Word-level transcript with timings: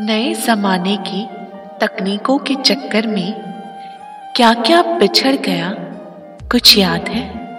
नए 0.00 0.34
जमाने 0.34 0.96
की 0.96 1.28
तकनीकों 1.80 2.38
के 2.38 2.54
चक्कर 2.54 3.06
में 3.06 3.32
क्या 4.36 4.54
क्या 4.54 4.82
पिछड़ 4.82 5.36
गया, 5.36 5.70
कुछ 6.50 6.78
याद 6.78 7.08
है? 7.08 7.50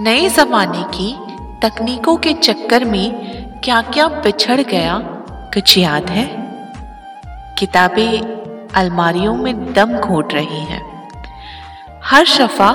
नए 0.00 0.28
जमाने 0.28 0.82
की 0.82 1.16
तकनीकों 1.62 2.16
के 2.16 2.32
चक्कर 2.32 2.84
में 2.84 3.10
क्या 3.60 3.82
क्या 3.82 4.08
पिछड़ 4.08 4.60
गया, 4.60 4.98
कुछ 5.54 5.78
याद 5.78 6.10
है? 6.10 6.26
किताबें 7.58 8.20
अलमारियों 8.74 9.34
में 9.34 9.72
दम 9.72 9.98
घोट 9.98 10.34
रही 10.34 10.60
हैं। 10.60 11.10
हर 12.04 12.24
शफा 12.24 12.68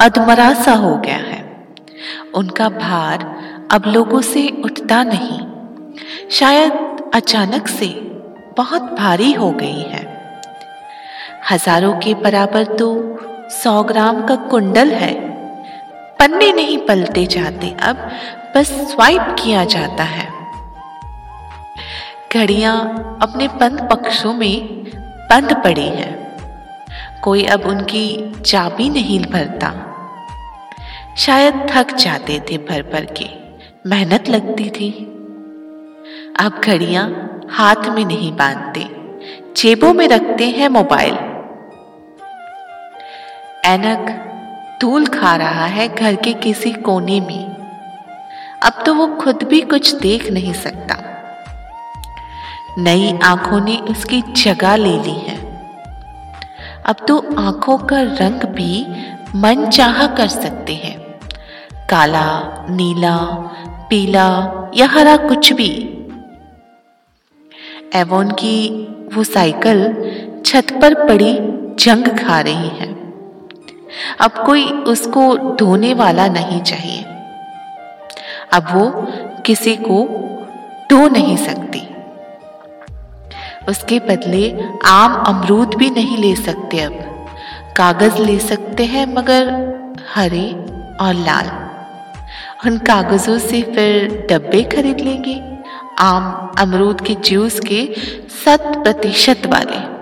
अधमरा 0.00 0.54
सा 0.54 0.72
हो 0.72 0.96
गया 0.96 1.16
है। 1.16 1.66
उनका 2.34 2.68
भार 2.68 3.40
अब 3.70 3.82
लोगों 3.86 4.20
से 4.20 4.62
उठता 4.64 5.02
नहीं। 5.02 5.40
शायद 6.30 6.89
अचानक 7.14 7.68
से 7.68 7.86
बहुत 8.56 8.82
भारी 8.82 9.32
हो 9.32 9.50
गई 9.50 9.82
है। 9.82 10.02
हज़ारों 11.50 11.92
के 11.94 12.14
बराबर 12.14 12.64
तो 12.64 13.18
सौ 13.52 13.82
ग्राम 13.82 14.26
का 14.26 14.34
कुंडल 14.36 14.90
है। 14.90 15.12
पन्ने 16.18 16.52
नहीं 16.52 16.78
पलते 16.78 17.26
जाते, 17.26 17.70
अब 17.80 18.10
बस 18.56 18.70
स्वाइप 18.92 19.36
किया 19.38 19.64
जाता 19.64 20.04
है। 20.04 20.28
घड़ियाँ 22.34 22.78
अपने 23.22 23.48
बंद 23.48 23.88
पक्षों 23.92 24.34
में 24.34 24.84
बंद 25.30 25.52
पड़ी 25.54 25.88
हैं। 25.88 26.14
कोई 27.24 27.44
अब 27.44 27.66
उनकी 27.66 28.32
चाबी 28.42 28.88
नहीं 28.88 29.20
भरता। 29.24 29.72
शायद 31.16 31.66
थक 31.70 31.96
जाते 31.96 32.40
थे 32.40 32.58
भर 32.58 32.82
भर 32.82 33.04
के। 33.04 33.28
मेहनत 33.86 34.28
लगती 34.28 34.70
थी। 34.70 34.90
अब 36.38 36.60
घड़ियाँ 36.64 37.40
हाथ 37.50 37.76
में 37.76 38.04
नहीं 38.04 38.32
बांधते। 38.32 38.80
जेबों 39.56 39.94
में 39.94 40.08
रखते 40.08 40.48
हैं 40.48 40.68
मोबाइल। 40.68 41.14
एनक 43.64 44.26
धूल 44.80 45.06
खा 45.06 45.36
रहा 45.36 45.66
है 45.66 45.94
घर 45.94 46.14
के 46.14 46.32
किसी 46.32 46.72
कोने 46.72 47.20
में। 47.20 47.44
अब 48.62 48.82
तो 48.86 48.94
वो 48.94 49.06
खुद 49.06 49.42
भी 49.42 49.60
कुछ 49.60 49.94
देख 49.94 50.30
नहीं 50.30 50.52
सकता। 50.52 50.96
नई 52.78 53.18
आँखों 53.24 53.60
ने 53.60 53.76
उसकी 53.76 54.20
जगह 54.20 54.76
ले 54.76 54.98
ली 54.98 55.14
है। 55.14 55.36
अब 56.86 56.96
तो 57.08 57.34
आँखों 57.38 57.78
का 57.78 58.00
रंग 58.00 58.40
भी 58.40 58.86
मन 59.34 59.66
चाह 59.66 60.06
कर 60.06 60.28
सकते 60.28 60.74
हैं। 60.74 61.00
काला, 61.88 62.40
नीला, 62.70 63.16
पीला 63.90 64.52
या 64.76 64.86
हरा 64.86 65.16
कुछ 65.16 65.52
भी। 65.52 65.96
एवोन 67.94 68.30
की 68.30 68.86
वो 69.14 69.24
साइकिल 69.24 69.94
छत 70.46 70.66
पर 70.82 70.94
पड़ी 70.94 71.38
जंग 71.84 72.18
खा 72.18 72.40
रही 72.40 72.68
है। 72.68 72.94
अब 74.20 74.30
कोई 74.46 74.64
उसको 74.64 75.56
धोने 75.56 75.94
वाला 75.94 76.26
नहीं 76.26 76.62
चाहिए। 76.62 77.02
अब 78.52 78.66
वो 78.72 79.06
किसी 79.42 79.76
को 79.76 80.08
धो 80.90 81.08
नहीं 81.08 81.36
सकती। 81.36 81.82
उसके 83.68 83.98
बदले 83.98 84.58
आम 84.86 85.14
अमरूद 85.14 85.74
भी 85.74 85.90
नहीं 85.90 86.18
ले 86.18 86.36
सकते 86.36 86.80
अब। 86.80 87.26
कागज़ 87.76 88.18
ले 88.18 88.38
सकते 88.38 88.84
हैं 88.84 89.14
मगर 89.14 89.44
हरे 90.14 90.52
और 91.00 91.14
लाल। 91.14 91.46
उन 92.66 92.78
कागजों 92.78 93.38
से 93.38 93.62
फिर 93.62 94.26
डब्बे 94.30 94.62
खरीद 94.62 95.00
लेंगे। 95.00 95.49
आम 96.00 96.52
अमरूद 96.58 97.00
के 97.00 97.14
जूस 97.14 97.60
के 97.60 97.94
शत 98.44 98.60
प्रतिशत 98.60 99.42
वाले। 99.46 100.00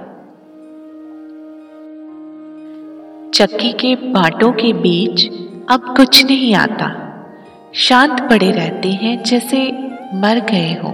चक्की 3.31 3.73
के 3.73 3.95
बाटों 3.97 4.53
के 4.53 4.73
बीच 4.73 5.27
अब 5.69 5.95
कुछ 5.97 6.25
नहीं 6.25 6.55
आता। 6.55 7.05
शांत 7.75 8.21
पड़े 8.21 8.51
रहते 8.51 8.89
हैं 8.89 9.23
जैसे 9.23 9.73
मर 10.15 10.47
गए 10.51 10.81
हो। 10.85 10.89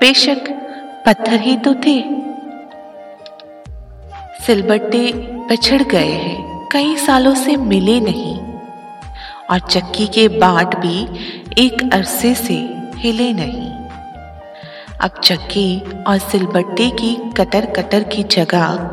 बेशक 0.00 0.50
पत्थर 1.06 1.40
ही 1.40 1.56
तो 1.56 1.74
थे। 1.74 2.04
सिलबट्टे 4.46 5.12
पिछड़ 5.48 5.82
गए 5.82 5.98
हैं, 5.98 6.68
कई 6.72 6.96
सालों 6.96 7.34
से 7.34 7.56
मिले 7.56 8.00
नहीं। 8.00 8.36
और 9.50 9.58
चक्की 9.58 10.06
के 10.06 10.28
बाट 10.28 10.78
भी 10.78 11.06
एक 11.58 11.90
अरसे 11.92 12.34
से 12.34 12.76
हिले 12.96 13.32
नहीं। 13.32 13.69
अब 15.00 15.10
चक्की 15.24 15.82
और 16.02 16.18
सिलबट्टे 16.18 16.90
की 16.90 17.30
कटर 17.36 17.66
कटर 17.66 18.02
की 18.02 18.22
जगह 18.22 18.90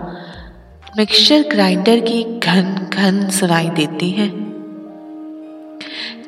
मिक्सचर 0.97 1.40
ग्राइंडर 1.41 2.00
की 2.00 2.40
घन 2.40 2.90
घन 2.94 3.29
सुनाई 3.29 3.69
देती 3.69 4.09
है। 4.09 4.31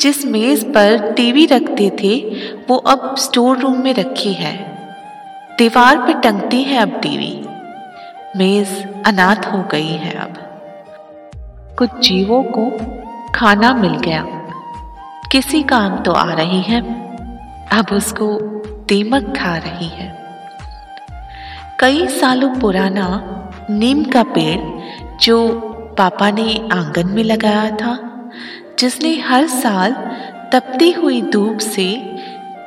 जिस 0.01 0.25
मेज 0.25 0.73
पर 0.73 1.13
टीवी 1.13 1.45
रखते 1.45 1.89
थे, 1.89 2.15
वो 2.69 2.75
अब 2.75 3.15
स्टोर 3.17 3.57
रूम 3.57 3.83
में 3.83 3.93
रखी 3.93 4.33
है। 4.33 4.77
दीवार 5.57 5.97
पे 5.97 6.13
टंगती 6.13 6.63
है 6.63 6.79
अब 6.79 7.01
टीवी। 7.01 7.45
मेज 8.37 8.87
अनाथ 9.05 9.53
हो 9.53 9.63
गई 9.71 9.91
है 9.91 10.13
अब। 10.13 10.33
कुछ 11.79 12.09
जीवों 12.09 12.43
को 12.43 12.71
खाना 13.35 13.73
मिल 13.73 13.95
गया। 13.95 14.25
किसी 15.31 15.63
काम 15.63 15.97
तो 15.97 16.11
आ 16.11 16.33
रही 16.33 16.61
है। 16.61 16.81
अब 17.79 17.85
उसको 17.93 18.59
दीमक 18.89 19.37
खा 19.37 19.57
रही 19.57 19.87
है। 19.87 20.17
कई 21.79 22.07
सालों 22.07 22.55
पुराना 22.55 23.25
नीम 23.69 24.03
का 24.03 24.23
पेड़ 24.23 24.79
जो 25.21 25.59
पापा 25.97 26.31
ने 26.31 26.69
आँगन 26.71 27.07
में 27.07 27.23
लगाया 27.23 27.69
था, 27.69 28.09
जिसने 28.79 29.19
हर 29.19 29.47
साल 29.47 29.91
तपती 30.53 30.91
हुई 30.91 31.21
धूप 31.21 31.57
से 31.57 32.17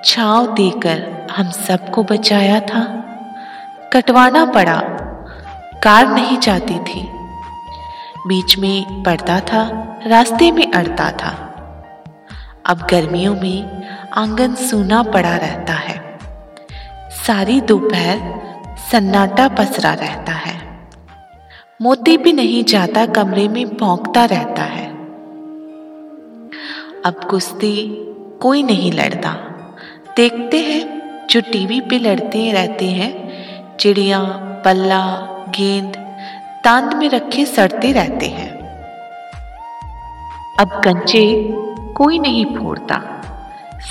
छाव 0.04 0.54
देकर 0.54 1.26
हम 1.36 1.50
सबको 1.50 2.02
बचाया 2.02 2.60
था। 2.60 2.82
कटवाना 3.92 4.44
पड़ा, 4.44 4.82
कार 5.82 6.06
नहीं 6.06 6.38
जाती 6.38 6.74
थी। 6.74 7.08
बीच 8.26 8.58
में 8.58 9.02
पड़ता 9.02 9.40
था, 9.40 9.96
रास्ते 10.06 10.52
में 10.52 10.72
अड़ता 10.72 11.10
था। 11.10 11.48
अब 12.66 12.86
गर्मियों 12.90 13.34
में 13.34 13.82
आँगन 14.12 14.54
सूना 14.54 15.02
पड़ा 15.02 15.36
रहता 15.36 15.72
है 15.72 15.81
सारी 17.26 17.60
दोपहर 17.60 18.20
सन्नाटा 18.92 19.48
पसरा 19.48 19.92
रहता 19.94 20.32
है। 20.32 20.88
मोती 21.82 22.16
भी 22.16 22.32
नहीं 22.32 22.64
जाता, 22.64 23.06
कमरे 23.06 23.48
में 23.48 23.76
भौंकता 23.76 24.24
रहता 24.24 24.62
है। 24.62 24.90
अब 27.04 27.20
कुश्ती 27.30 27.74
कोई 28.40 28.62
नहीं 28.62 28.92
लड़ता। 28.92 29.32
देखते 30.16 30.58
हैं, 30.58 31.26
जो 31.30 31.40
टीवी 31.40 31.80
पे 31.80 31.98
लड़ते 31.98 32.52
रहते 32.52 32.86
हैं, 32.86 33.12
चिड़िया, 33.76 34.20
पल्ला, 34.64 35.06
गेंद 35.48 35.96
तांद 36.64 36.94
में 36.94 37.08
रखे 37.10 37.46
सड़ते 37.46 37.92
रहते 37.92 38.26
हैं। 38.26 38.50
अब 40.58 40.80
कंचे 40.84 41.48
कोई 41.96 42.18
नहीं 42.18 42.46
फोड़ता, 42.46 43.00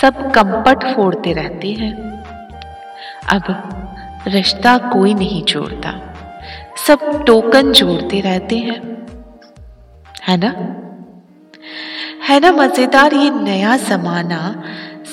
सब 0.01 0.31
कंपट 0.31 0.95
फोड़ते 0.95 1.33
रहते 1.33 1.71
हैं। 1.71 2.11
अब 3.29 3.43
रिश्ता 4.27 4.77
कोई 4.77 5.13
नहीं 5.13 5.43
जोड़ता। 5.43 6.15
सब 6.87 7.23
टोकन 7.27 7.71
जोड़ते 7.71 8.19
रहते 8.19 8.57
हैं। 8.57 9.07
है 10.27 10.37
ना? 10.37 10.77
है 12.29 12.39
ना, 12.39 12.51
मज़ेदार 12.51 13.13
ये 13.13 13.29
नया 13.29 13.77
जमाना 13.77 14.63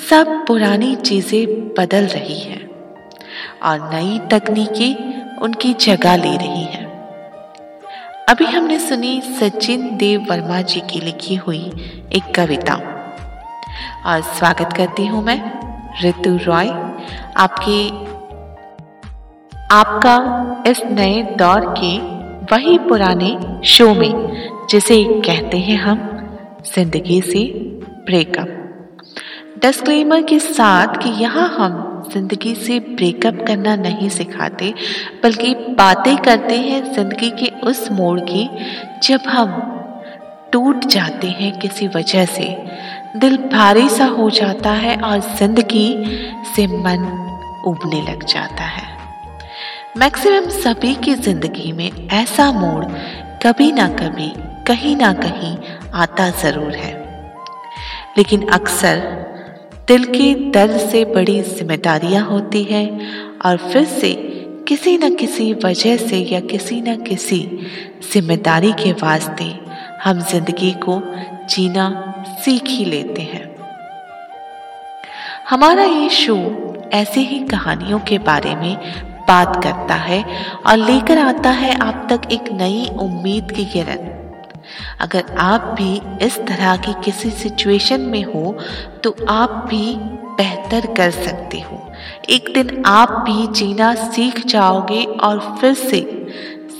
सब 0.09 0.45
पुरानी 0.47 0.95
चीज़ें 0.95 1.45
बदल 1.77 2.05
रही 2.05 2.39
है 2.39 2.69
और 3.63 3.93
नई 3.93 4.19
तकनीकें 4.19 5.19
उनकी 5.37 5.73
जगह 5.73 6.15
ले 6.15 6.37
रही 6.37 6.63
है। 6.63 6.85
अभी 8.29 8.45
हमने 8.45 8.79
सुनी 8.79 9.21
सचिन 9.21 9.97
देव 9.97 10.27
वर्मा 10.29 10.61
जी 10.61 10.79
की 10.79 10.99
लिखी 10.99 11.35
हुई 11.35 11.63
एक 12.13 12.35
कविता। 12.35 12.73
और 14.05 14.21
स्वागत 14.21 14.73
करती 14.77 15.05
हूँ 15.05 15.23
मैं 15.23 15.59
ऋतु 16.03 16.39
रॉय 16.43 16.88
आपके, 17.39 17.87
आपका 19.73 20.63
इस 20.67 20.81
नए 20.85 21.21
दौर 21.37 21.65
के 21.77 21.97
वही 22.45 22.77
पुराने 22.77 23.37
शो 23.65 23.93
में, 23.93 24.67
जिसे 24.69 25.03
कहते 25.25 25.57
हैं 25.57 25.77
हम 25.77 25.99
ज़िंदगी 26.65 27.21
से 27.21 27.43
ब्रेकअप। 28.05 28.55
डिस्क्लेमर 29.61 30.21
के 30.21 30.39
साथ 30.39 30.97
कि 30.97 31.09
यहाँ 31.21 31.47
हम 31.49 31.85
ज़िंदगी 32.13 32.53
से 32.55 32.79
ब्रेकअप 32.79 33.43
करना 33.47 33.75
नहीं 33.75 34.09
सिखाते, 34.09 34.73
बल्कि 35.23 35.53
बातें 35.77 36.15
करते 36.17 36.57
हैं 36.57 36.83
ज़िंदगी 36.93 37.29
के 37.39 37.51
उस 37.61 37.91
मोड़ 37.91 38.19
की, 38.19 38.49
जब 39.03 39.27
हम 39.27 39.61
टूट 40.53 40.85
जाते 40.85 41.27
हैं 41.29 41.57
किसी 41.59 41.87
वजह 41.87 42.25
से, 42.25 42.55
दिल 43.17 43.37
भारी 43.53 43.89
सा 43.89 44.05
हो 44.07 44.29
जाता 44.31 44.71
है 44.73 44.95
और 45.01 45.19
ज़िंदगी 45.19 45.89
से 46.55 46.67
मन 46.67 47.27
उबने 47.67 48.01
लग 48.01 48.23
जाता 48.25 48.63
है। 48.65 48.87
मैक्सिमम 49.97 50.49
सभी 50.51 50.93
की 50.95 51.13
ज़िंदगी 51.15 51.71
में 51.71 52.07
ऐसा 52.09 52.51
मोड़ 52.51 52.85
कभी 53.43 53.71
ना 53.71 53.87
कभी, 53.89 54.31
कहीं 54.67 54.95
ना 54.95 55.13
कहीं 55.13 55.57
आता 55.95 56.29
ज़रूर 56.41 56.75
है। 56.75 56.93
लेकिन 58.17 58.47
अक्सर 58.49 58.99
दिल 59.87 60.03
के 60.05 60.33
दर्द 60.51 60.77
से 60.81 61.03
बड़ी 61.05 61.41
जिम्मेदारियाँ 61.43 62.23
होती 62.25 62.63
है 62.63 62.85
और 63.45 63.57
फिर 63.71 63.85
से 63.85 64.13
किसी 64.67 64.97
न 64.97 65.13
किसी 65.15 65.51
वजह 65.65 65.97
से 65.97 66.17
या 66.23 66.39
किसी 66.41 66.79
न 66.81 66.95
किसी 67.03 67.39
ज़िम्मेदारी 68.13 68.71
के 68.73 68.91
वास्ते 68.93 69.45
हम 70.03 70.19
ज़िंदगी 70.21 70.71
को 70.83 71.01
जीना 71.49 71.87
सीख 72.43 72.67
ही 72.67 72.85
लेते 72.85 73.21
हैं। 73.23 73.47
हमारा 75.49 75.83
ये 75.83 76.09
शो 76.09 76.35
ऐसी 76.93 77.23
ही 77.25 77.39
कहानियों 77.47 77.99
के 77.99 78.17
बारे 78.19 78.55
में 78.55 78.75
बात 79.27 79.55
करता 79.63 79.95
है 79.95 80.23
और 80.67 80.77
लेकर 80.77 81.17
आता 81.17 81.49
है 81.51 81.73
आप 81.79 82.07
तक 82.09 82.31
एक 82.31 82.51
नई 82.51 82.87
उम्मीद 82.99 83.51
की 83.51 83.65
किरण। 83.65 84.07
अगर 85.01 85.35
आप 85.39 85.61
भी 85.77 85.93
इस 86.25 86.37
तरह 86.39 86.75
की 86.77 86.93
किसी 87.03 87.29
सिचुएशन 87.33 88.01
में 88.01 88.23
हो 88.23 88.55
तो 89.03 89.15
आप 89.29 89.49
भी 89.69 89.95
बेहतर 90.37 90.93
कर 90.93 91.11
सकते 91.11 91.59
हो। 91.59 91.77
एक 92.29 92.53
दिन 92.53 92.83
आप 92.85 93.09
भी 93.25 93.47
जीना 93.53 93.93
सीख 94.07 94.45
जाओगे 94.47 95.03
और 95.03 95.39
फिर 95.61 95.73
से 95.75 96.01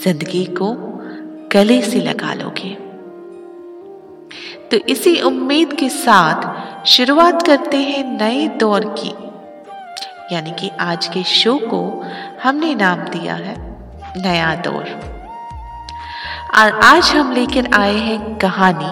ज़िंदगी 0.04 0.46
को 0.60 0.74
गले 1.54 1.82
से 1.82 2.00
लगा 2.00 2.34
लोगे। 2.34 2.76
तो 4.72 4.78
इसी 4.90 5.20
उम्मीद 5.22 5.74
के 5.74 5.90
साथ 5.92 6.86
शुरुआत 6.88 7.46
करते 7.46 7.78
हैं 7.80 8.04
नए 8.12 8.48
दौर 8.58 8.86
की। 9.00 9.14
यानी 10.32 10.52
कि 10.52 10.72
आज 10.80 11.08
के 11.08 11.24
शो 11.24 11.58
को 11.58 12.06
हमने 12.44 12.76
नाम 12.76 13.00
दिया 13.00 13.34
है 13.34 13.56
नया 14.18 14.56
दौर। 14.56 15.10
और 16.60 16.80
आज 16.80 17.04
हम 17.04 17.32
लेकर 17.32 17.74
आए 17.74 17.96
हैं 17.96 18.38
कहानी, 18.38 18.92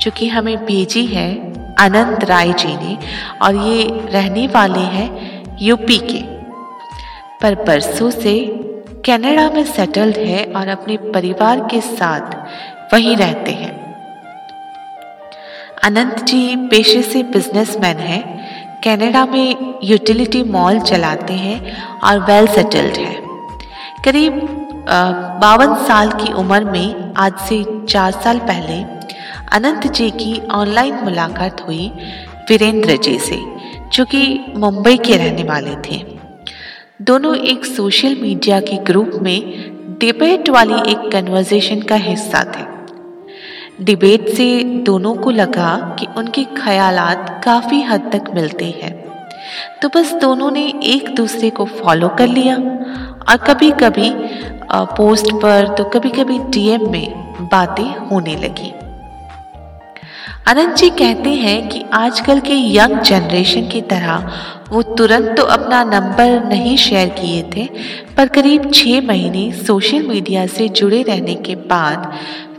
जो 0.00 0.10
कि 0.10 0.28
हमें 0.28 0.66
भेजी 0.66 1.06
है 1.06 1.34
अनंत 1.74 2.24
राय 2.24 2.52
जी 2.52 2.76
ने, 2.76 2.98
और 3.42 3.54
ये 3.54 4.06
रहने 4.10 4.46
वाले 4.46 4.80
हैं 4.80 5.42
यूपी 5.60 5.98
के। 5.98 6.22
पर 7.42 7.54
बरसों 7.54 8.10
से 8.10 8.44
कनाडा 9.06 9.50
में 9.50 9.64
सेटल्ड 9.64 10.16
है 10.16 10.44
और 10.44 10.68
अपने 10.68 10.96
परिवार 10.96 11.60
के 11.60 11.80
साथ 11.80 12.36
वहीं 12.94 13.16
रहते 13.16 13.50
हैं। 13.50 13.78
अनंत 15.84 16.24
जी 16.24 16.56
पेशे 16.56 17.02
से 17.02 17.22
बिजनेसमैन 17.22 17.96
हैं। 17.96 18.37
कनाडा 18.84 19.24
में 19.26 19.78
यूटिलिटी 19.84 20.42
मॉल 20.42 20.78
चलाते 20.80 21.34
हैं 21.34 22.00
और 22.00 22.18
वेल 22.20 22.46
सेटल्ड 22.46 22.96
है। 22.96 23.14
करीब 24.04 24.34
बावन 25.42 25.74
साल 25.86 26.10
की 26.12 26.32
उम्र 26.32 26.64
में 26.64 27.14
आज 27.16 27.38
से 27.38 27.64
चार 27.88 28.12
साल 28.12 28.38
पहले 28.38 28.82
अनंत 29.52 29.86
जी 29.92 30.10
की 30.10 30.40
ऑनलाइन 30.50 30.94
मुलाकात 30.94 31.60
हुई 31.60 31.90
वीरेंद्र 32.50 32.96
जी 32.96 33.18
से, 33.18 33.38
जो 33.92 34.04
कि 34.04 34.22
मुंबई 34.56 34.96
के 34.96 35.16
रहने 35.16 35.42
वाले 35.42 35.74
थे। 35.86 36.02
दोनों 37.02 37.36
एक 37.36 37.64
सोशल 37.64 38.16
मीडिया 38.22 38.60
के 38.60 38.76
ग्रुप 38.84 39.10
में 39.22 39.40
डिबेट 40.00 40.48
वाली 40.48 40.80
एक 40.92 41.10
कन्वर्जेशन 41.12 41.80
का 41.80 41.94
हिस्सा 41.94 42.44
थे। 42.48 42.77
डिबेट 43.80 44.28
से 44.28 44.62
दोनों 44.86 45.14
को 45.14 45.30
लगा 45.30 45.96
कि 45.98 46.06
उनके 46.16 46.44
ख्यालात 46.56 47.40
काफ़ी 47.44 47.80
हद 47.82 48.10
तक 48.12 48.30
मिलते 48.34 48.64
हैं। 48.82 48.92
तो 49.82 49.88
बस 49.88 50.12
दोनों 50.12 50.50
ने 50.50 50.66
एक 50.84 51.14
दूसरे 51.14 51.50
को 51.50 51.64
फॉलो 51.64 52.08
कर 52.08 52.28
लिया 52.28 52.56
और 52.56 53.36
कभी 53.46 53.70
कभी 53.80 54.10
पोस्ट 54.72 55.32
पर 55.34 55.68
तो 55.78 55.84
कभी 55.84 56.10
कभी 56.10 56.38
डीएम 56.48 56.90
में 56.92 57.48
बातें 57.52 57.94
होने 58.08 58.36
लगी। 58.36 58.72
अनंत 60.46 60.76
जी 60.76 60.90
कहते 60.90 61.30
हैं 61.36 61.68
कि 61.68 61.84
आजकल 61.92 62.40
के 62.40 62.54
यंग 62.74 62.98
जनरेशन 63.00 63.68
की 63.68 63.80
तरह 63.84 64.30
वो 64.70 64.82
तुरंत 64.82 65.36
तो 65.36 65.42
अपना 65.44 65.82
नंबर 65.84 66.44
नहीं 66.44 66.76
शेयर 66.78 67.08
किए 67.10 67.42
थे, 67.54 67.68
पर 68.16 68.28
करीब 68.28 68.70
छः 68.74 69.06
महीने 69.06 69.50
सोशल 69.62 70.06
मीडिया 70.08 70.46
से 70.48 70.68
जुड़े 70.70 71.02
रहने 71.02 71.34
के 71.34 71.54
बाद 71.68 72.12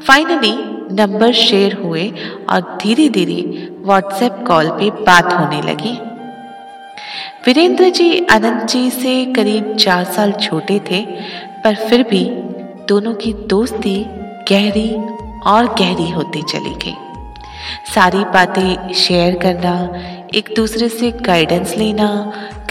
फाइनली 0.08 0.58
नंबर 1.00 1.32
शेयर 1.34 1.74
हुए 1.76 2.08
और 2.50 2.78
धीरे 2.82 3.10
धीरे 3.10 3.42
व्हाट्सएप 3.82 4.44
कॉल 4.48 4.70
पे 4.72 4.90
बात 5.02 5.34
होने 5.34 5.62
लगी। 5.62 5.98
वीरेंद्र 7.46 7.90
जी 7.90 8.10
अनंत 8.26 8.64
जी 8.70 8.90
से 8.92 9.14
करीब 9.26 9.76
चार 9.76 10.04
साल 10.06 10.32
छोटे 10.42 10.80
थे, 10.92 11.02
पर 11.64 11.76
फिर 11.90 12.04
भी 12.04 12.24
दोनों 12.88 13.14
की 13.14 13.34
दोस्ती 13.50 13.98
गहरी 14.50 14.90
और 15.46 15.66
गहरी 15.80 16.10
होती 16.12 16.42
चली 16.42 16.74
गई। 16.84 16.96
सारी 17.94 18.24
बातें 18.34 18.94
शेयर 18.94 19.38
करना, 19.38 19.74
एक 20.36 20.54
दूसरे 20.56 20.90
से 20.90 21.12
गाइडेंस 21.22 21.76
लेना, 21.78 22.10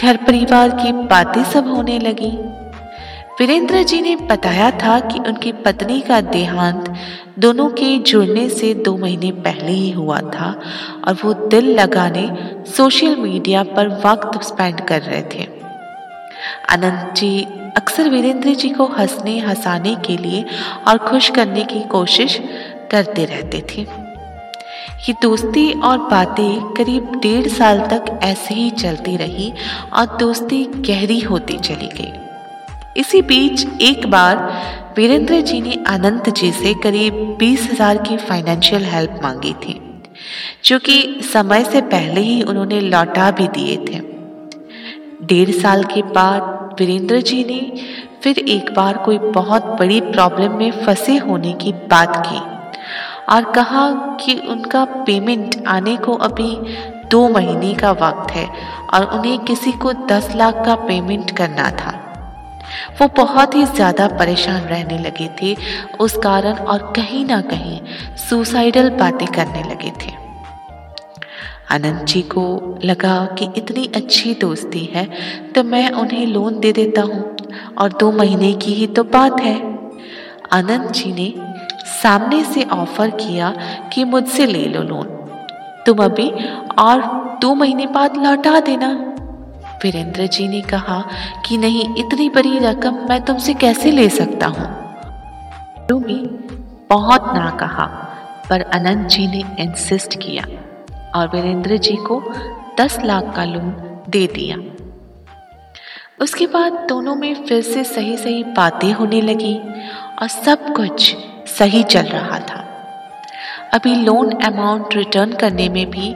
घर 0.01 0.17
परिवार 0.17 0.71
की 0.71 0.93
बातें 1.09 1.43
सब 1.45 1.69
होने 1.69 1.99
लगी। 1.99 2.31
वीरेंद्र 3.41 3.83
जी 3.83 4.01
ने 4.01 4.15
बताया 4.23 4.71
था 4.79 4.99
कि 5.01 5.19
उनकी 5.19 5.53
पत्नी 5.65 6.01
का 6.01 6.21
देहांत 6.21 6.95
दोनों 7.39 7.69
के 7.71 7.99
जुड़ने 7.99 8.49
से 8.49 8.75
दो 8.75 8.97
महीने 8.97 9.31
पहले 9.33 9.73
ही 9.73 9.91
हुआ 9.91 10.21
था 10.21 10.63
और 11.09 11.19
वो 11.25 11.33
दिल 11.49 11.81
लगाने 11.81 12.31
सोशल 12.77 13.17
मीडिया 13.17 13.63
पर 13.63 13.89
वक्त 13.89 14.43
स्पेंड 14.43 14.81
कर 14.81 15.03
रहे 15.03 15.23
थे। 15.23 15.45
अनंत 16.69 17.15
जी, 17.15 17.47
अक्सर 17.77 18.09
वीरेंद्र 18.09 18.55
जी 18.55 18.69
को 18.69 18.87
हंसने, 18.87 19.39
हंसाने 19.39 19.95
के 19.95 20.17
लिए 20.17 20.45
और 20.89 20.99
खुश 20.99 21.31
करने 21.31 21.65
की 21.65 21.81
कोशिश 21.81 22.41
करते 22.91 23.25
रहते 23.25 23.65
थे। 23.71 23.83
ये 25.09 25.13
दोस्ती 25.13 25.81
और 25.81 25.99
बातें 25.99 26.75
करीब 26.75 27.21
डेढ़ 27.23 27.49
साल 27.49 27.81
तक 27.81 28.21
ऐसे 28.23 28.55
ही 28.55 28.71
चलती 28.71 29.17
रही 29.17 29.53
और 29.93 30.17
दोस्ती 30.17 30.65
गहरी 30.65 31.21
होती 31.21 31.59
चली 31.59 31.87
गई। 31.87 32.13
इसी 33.01 33.23
बीच 33.23 33.67
एक 33.81 34.07
बार 34.07 34.37
वीरेंद्र 34.99 35.41
जी 35.41 35.61
ने 35.61 35.73
अनंत 35.87 36.29
जी 36.29 36.51
से 36.53 36.73
करीब 36.75 37.15
बीस 37.39 37.69
हज़ार 37.71 37.99
की 37.99 38.17
फाइनेंशियल 38.19 38.85
हेल्प 38.85 39.21
मांगी 39.23 39.53
थी, 39.57 39.75
जो 40.65 40.79
कि 40.79 41.21
समय 41.25 41.65
से 41.65 41.81
पहले 41.83 42.21
ही 42.21 42.41
उन्होंने 42.43 42.81
लौटा 42.81 43.31
भी 43.31 43.47
दिए 43.49 43.77
थे। 43.79 44.01
डेढ़ 45.27 45.51
साल 45.51 45.85
के 45.85 46.03
बाद 46.15 46.75
वीरेंद्र 46.81 47.21
जी 47.21 47.45
ने 47.45 47.61
फिर 48.23 48.39
एक 48.39 48.75
बार 48.75 48.97
कोई 48.97 49.19
बहुत 49.19 49.67
बड़ी 49.81 50.01
प्रॉब्लम 50.01 50.57
में 50.59 50.71
फंसे 50.85 51.17
होने 51.19 51.53
की 51.53 51.73
बात 51.91 52.17
की 52.27 52.41
और 53.35 53.51
कहा 53.53 53.89
कि 54.17 54.35
उनका 54.49 54.85
पेमेंट 55.07 55.63
आने 55.69 55.97
को 55.99 56.15
अभी 56.23 56.51
दो 57.11 57.29
महीने 57.29 57.73
का 57.75 57.93
वक्त 58.03 58.33
है 58.33 58.49
और 58.95 59.09
उन्हें 59.19 59.39
किसी 59.45 59.73
को 59.79 59.93
दस 60.07 60.35
लाख 60.37 60.65
का 60.67 60.75
पेमेंट 60.85 61.37
करना 61.37 61.71
था। 61.73 61.98
वो 63.01 63.09
बहुत 63.17 63.55
ही 63.55 63.65
ज़्यादा 63.67 64.07
परेशान 64.19 64.63
रहने 64.65 64.99
लगे 64.99 65.29
थे। 65.43 65.57
उस 66.01 66.17
कारण 66.17 66.53
और 66.53 66.93
कहीं 66.97 67.25
ना 67.27 67.41
कहीं 67.51 67.81
सुसाइडल 68.21 68.91
बातें 68.97 69.27
करने 69.29 69.63
लगे 69.65 69.93
थे। 70.03 70.17
अनंत 71.71 72.05
जी 72.05 72.23
को 72.25 72.45
लगा 72.85 73.15
कि 73.39 73.49
इतनी 73.57 73.85
अच्छी 73.97 74.35
दोस्ती 74.35 74.85
है 74.93 75.05
तो 75.53 75.63
मैं 75.65 75.91
उन्हें 75.93 76.27
लोन 76.27 76.59
दे 76.61 76.73
देता 76.73 77.03
हूँ 77.03 77.37
और 77.79 77.93
दो 77.93 78.11
महीने 78.13 78.53
की 78.55 78.73
ही 78.75 78.87
तो 78.89 79.05
बात 79.07 79.41
है। 79.41 79.57
अनंत 80.53 80.91
जी 80.93 81.13
ने 81.13 81.33
सामने 81.93 82.43
से 82.45 82.63
ऑफ़र 82.73 83.11
किया 83.17 83.51
कि 83.93 84.05
मुझसे 84.05 84.47
ले 84.47 84.65
लो 84.67 84.83
लोन 84.85 85.07
तुम 85.87 86.05
अभी 86.05 86.31
और 86.79 87.03
दो 87.41 87.55
महीने 87.55 87.87
बाद 87.89 88.17
लौटा 88.17 88.61
देना। 88.61 88.89
वीरेंद्र 89.85 90.27
जी 90.27 90.49
ने 90.49 90.61
कहा 90.61 91.05
कि 91.47 91.57
नहीं, 91.57 91.95
इतनी 91.99 92.29
बड़ी 92.29 92.59
रकम 92.59 92.95
मैं 92.95 93.23
तुमसे 93.23 93.55
कैसे 93.55 93.91
ले 93.91 94.09
सकता 94.09 94.47
हूँ? 94.47 94.79
बहुत 96.91 97.25
ना 97.25 97.51
कहा 97.51 97.85
पर 98.51 98.61
अनंत 98.61 99.09
जी 99.09 99.27
ने 99.27 99.45
इंसिस्ट 99.63 100.15
किया 100.15 100.45
और 101.15 101.29
वीरेंद्र 101.29 101.77
जी 101.77 101.97
को 101.97 102.23
दस 102.81 102.99
लाख 103.05 103.33
का 103.37 103.45
लोन 103.45 104.01
दे 104.09 104.27
दिया। 104.27 104.57
उसके 106.21 106.47
बाद 106.47 106.73
दोनों 106.73 107.15
में 107.15 107.47
फिर 107.47 107.63
से 107.63 107.85
सही 107.85 108.17
सही 108.17 108.45
बातें 108.45 108.93
होने 108.93 109.21
लगी 109.21 109.59
और 110.23 110.29
सब 110.29 110.75
कुछ 110.75 111.17
सही 111.59 111.83
चल 111.83 112.03
रहा 112.03 112.39
था। 112.39 112.65
अभी 113.75 113.95
लोन 113.95 114.31
अमाउंट 114.31 114.87
रिटर्न 114.95 115.33
करने 115.33 115.69
में 115.69 115.91
भी 115.91 116.09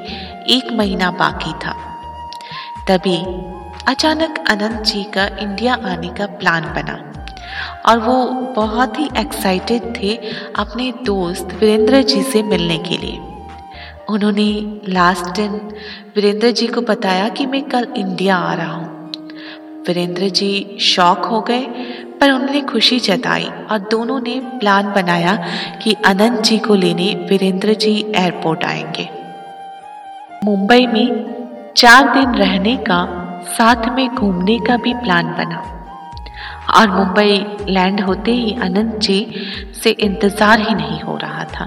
एक 0.54 0.72
महीना 0.72 1.10
बाकी 1.10 1.52
था। 1.52 1.91
तभी 2.88 3.16
अचानक 3.88 4.38
अनंत 4.50 4.80
जी 4.82 5.02
का 5.04 5.26
इंडिया 5.40 5.74
आने 5.74 6.08
का 6.08 6.26
प्लान 6.26 6.62
बना 6.62 6.94
और 7.86 7.98
वो 7.98 8.24
बहुत 8.56 8.98
ही 8.98 9.08
एक्साइटेड 9.16 9.82
थे 9.96 10.14
अपने 10.56 10.92
दोस्त 11.04 11.48
वीरेंद्र 11.60 12.02
जी 12.02 12.22
से 12.22 12.42
मिलने 12.42 12.78
के 12.78 12.96
लिए। 12.96 13.18
उन्होंने 14.08 14.80
लास्ट 14.88 15.26
दिन 15.26 15.52
वीरेंद्र 16.16 16.50
जी 16.50 16.66
को 16.66 16.80
बताया 16.80 17.28
कि 17.28 17.46
मैं 17.46 17.62
कल 17.62 17.86
इंडिया 17.96 18.36
आ 18.36 18.54
रहा 18.54 18.72
हूँ। 18.72 19.10
वीरेंद्र 19.86 20.28
जी 20.28 20.78
शौक 20.80 21.24
हो 21.24 21.40
गए, 21.40 21.64
पर 22.20 22.30
उन्होंने 22.30 22.60
खुशी 22.60 23.00
जताई 23.00 23.44
और 23.44 23.78
दोनों 23.78 24.20
ने 24.20 24.40
प्लान 24.40 24.92
बनाया 24.92 25.36
कि 25.82 25.92
अनंत 26.06 26.40
जी 26.40 26.58
को 26.58 26.74
लेने 26.74 27.14
वीरेंद्र 27.30 27.74
जी 27.74 28.12
एयरपोर्ट 28.16 28.64
आएँगे। 28.64 29.08
मुंबई 30.44 30.86
में 30.86 31.41
चार 31.76 32.12
दिन 32.14 32.34
रहने 32.34 32.76
का, 32.88 33.04
साथ 33.48 33.88
में 33.96 34.08
घूमने 34.08 34.58
का 34.58 34.76
भी 34.76 34.94
प्लान 34.94 35.32
बना। 35.34 35.68
और 36.70 36.90
मुंबई 36.90 37.64
लैंड 37.68 38.00
होते 38.00 38.32
ही 38.32 38.52
अनंत 38.62 38.98
जी 38.98 39.18
से 39.82 39.90
इंतज़ार 39.90 40.60
ही 40.60 40.74
नहीं 40.74 41.00
हो 41.00 41.16
रहा 41.16 41.44
था 41.44 41.64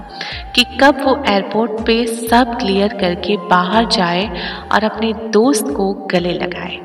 कि 0.54 0.64
कब 0.80 1.02
वो 1.04 1.16
एयरपोर्ट 1.28 1.80
पे 1.86 2.04
सब 2.06 2.56
क्लियर 2.58 2.96
करके 3.00 3.36
बाहर 3.48 3.86
जाए 3.88 4.26
और 4.72 4.84
अपने 4.84 5.12
दोस्त 5.32 5.66
को 5.66 5.92
गले 6.12 6.32
लगाए। 6.32 6.76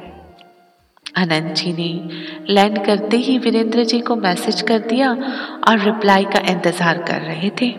अनंत 1.15 1.53
जी 1.55 1.73
ने 1.73 2.53
लैंड 2.53 2.83
करते 2.85 3.17
ही 3.17 3.37
वीरेंद्र 3.37 3.83
जी 3.83 3.99
को 3.99 4.15
मैसेज 4.17 4.61
कर 4.61 4.79
दिया 4.79 5.11
और 5.69 5.79
रिप्लाई 5.79 6.25
का 6.25 6.39
इंतज़ार 6.51 6.97
कर 7.03 7.21
रहे 7.21 7.49
थे। 7.61 7.73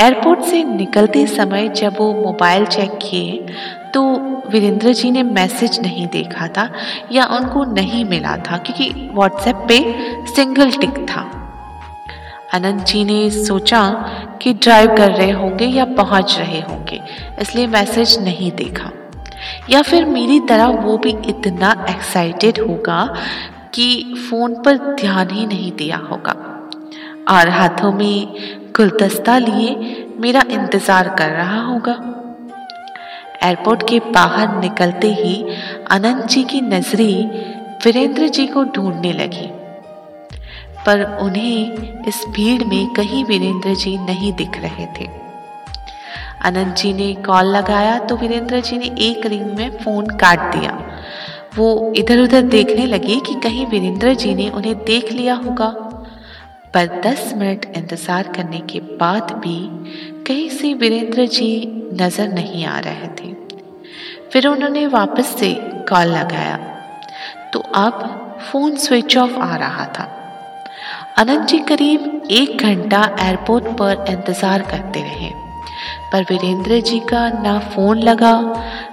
एयरपोर्ट 0.00 0.40
से 0.42 0.62
निकलते 0.66 1.26
समय 1.26 1.68
जब 1.76 1.96
वो 1.98 2.12
मोबाइल 2.14 2.64
चेक 2.66 2.98
किए 3.02 3.46
तो 3.94 4.02
वीरेंद्र 4.50 4.92
जी 4.92 5.10
ने 5.10 5.22
मैसेज 5.22 5.78
नहीं 5.82 6.06
देखा 6.06 6.46
था 6.48 6.68
या 7.12 7.24
उनको 7.32 7.64
नहीं 7.64 8.04
मिला 8.04 8.36
था 8.36 8.56
क्योंकि 8.56 8.90
व्हाट्सएप 9.14 9.64
पे 9.68 9.78
सिंगल 10.34 10.70
टिक 10.70 10.98
था। 11.10 11.22
अनंत 12.54 12.82
जी 12.86 13.04
ने 13.04 13.30
सोचा 13.30 13.80
कि 14.42 14.52
ड्राइव 14.54 14.96
कर 14.96 15.10
रहे 15.10 15.30
होंगे 15.30 15.66
या 15.66 15.84
पहुँच 15.84 16.36
रहे 16.38 16.60
होंगे, 16.60 17.00
इसलिए 17.40 17.66
मैसेज 17.66 18.18
नहीं 18.22 18.50
देखा। 18.52 18.90
या 19.70 19.82
फिर 19.82 20.04
मेरी 20.04 20.38
तरह 20.40 20.66
वो 20.66 20.96
भी 20.98 21.10
इतना 21.28 21.70
एक्साइटेड 21.90 22.58
होगा 22.60 23.04
कि 23.74 24.16
फ़ोन 24.30 24.54
पर 24.62 24.76
ध्यान 24.94 25.30
ही 25.30 25.46
नहीं 25.46 25.72
दिया 25.72 25.96
होगा। 26.10 26.34
और 27.30 27.48
हाथों 27.48 27.92
में 27.92 28.34
गुलदस्ता 28.76 29.38
लिए 29.38 30.14
मेरा 30.20 30.42
इंतज़ार 30.50 31.08
कर 31.08 31.30
रहा 31.30 31.60
होगा। 31.62 32.13
एयरपोर्ट 33.44 33.82
के 33.88 33.98
बाहर 34.12 34.60
निकलते 34.60 35.08
ही 35.14 35.34
अनंत 35.92 36.24
जी 36.26 36.42
की 36.44 36.60
नज़रें 36.62 37.16
वीरेंद्र 37.84 38.28
जी 38.28 38.46
को 38.46 38.64
ढूँढने 38.66 39.12
लगी। 39.12 39.50
पर 40.86 41.02
उन्हें 41.22 42.06
इस 42.08 42.24
भीड़ 42.30 42.64
में 42.64 42.86
कहीं 42.94 43.24
वीरेंद्र 43.24 43.74
जी 43.74 43.96
नहीं 43.98 44.32
दिख 44.32 44.58
रहे 44.62 44.86
थे। 44.98 45.08
अनंत 46.44 46.76
जी 46.76 46.92
ने 46.92 47.12
कॉल 47.26 47.46
लगाया 47.46 47.98
तो 47.98 48.16
वीरेंद्र 48.16 48.60
जी 48.60 48.78
ने 48.78 48.90
एक 49.00 49.26
रिंग 49.26 49.46
में 49.56 49.78
फ़ोन 49.78 50.06
काट 50.16 50.40
दिया। 50.56 50.78
वो 51.56 51.92
इधर 51.96 52.20
उधर 52.20 52.42
देखने 52.48 52.86
लगे 52.86 53.18
कि 53.20 53.34
कहीं 53.40 53.66
वीरेंद्र 53.66 54.14
जी 54.14 54.34
ने 54.34 54.48
उन्हें 54.50 54.74
देख 54.84 55.12
लिया 55.12 55.34
होगा। 55.36 55.68
पर 56.74 57.00
दस 57.02 57.32
मिनट 57.36 57.64
इंतज़ार 57.76 58.28
करने 58.28 58.58
के 58.70 58.80
बाद 58.98 59.32
भी 59.42 59.58
कहीं 60.26 60.48
से 60.50 60.72
वीरेंद्र 60.74 61.26
जी 61.28 61.50
नज़र 61.94 62.28
नहीं 62.30 62.64
आ 62.66 62.78
रहे 62.80 63.08
थे। 63.18 63.33
फिर 64.34 64.46
उन्होंने 64.48 64.86
वापस 64.86 65.26
से 65.38 65.52
कॉल 65.88 66.06
लगाया। 66.06 66.56
तो 67.52 67.58
अब 67.74 68.38
फ़ोन 68.42 68.76
स्विच 68.76 69.16
ऑफ़ 69.16 69.34
आ 69.38 69.56
रहा 69.56 69.84
था। 69.84 70.04
अनंत 71.18 71.46
जी 71.48 71.58
करीब 71.58 72.28
एक 72.30 72.62
घंटा 72.62 73.02
एयरपोर्ट 73.20 73.64
पर 73.78 74.04
इंतज़ार 74.08 74.62
करते 74.62 75.02
रहे। 75.02 75.30
पर 76.12 76.22
वीरेंद्र 76.22 76.80
जी 76.80 76.98
का 77.00 77.28
ना 77.42 77.58
फ़ोन 77.58 77.98
लगा, 77.98 78.32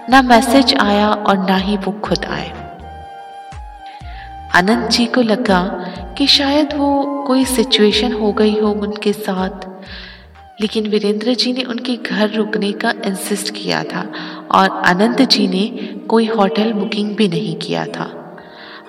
ना 0.09 0.21
मैसेज 0.21 0.75
आया 0.79 1.09
और 1.09 1.37
ना 1.37 1.55
ही 1.55 1.77
वो 1.77 1.91
खुद 1.91 2.25
आए। 2.25 2.49
अनंत 4.55 4.89
जी 4.89 5.05
को 5.05 5.21
लगा 5.21 5.63
कि 6.17 6.27
शायद 6.27 6.73
वो 6.73 7.03
कोई 7.27 7.45
सिचुएशन 7.45 8.13
हो 8.13 8.31
गई 8.33 8.59
हो 8.59 8.71
उनके 8.71 9.13
साथ। 9.13 9.70
लेकिन 10.61 10.87
वीरेंद्र 10.87 11.33
जी 11.33 11.53
ने 11.53 11.63
उनके 11.63 11.95
घर 11.95 12.29
रुकने 12.29 12.71
का 12.71 12.93
इंसिस्ट 13.05 13.49
किया 13.49 13.83
था 13.83 14.01
और 14.51 14.81
अनंत 14.85 15.21
जी 15.21 15.47
ने 15.47 15.67
कोई 16.07 16.25
होटल 16.25 16.73
बुकिंग 16.73 17.15
भी 17.15 17.27
नहीं 17.27 17.55
किया 17.55 17.85
था। 17.85 18.09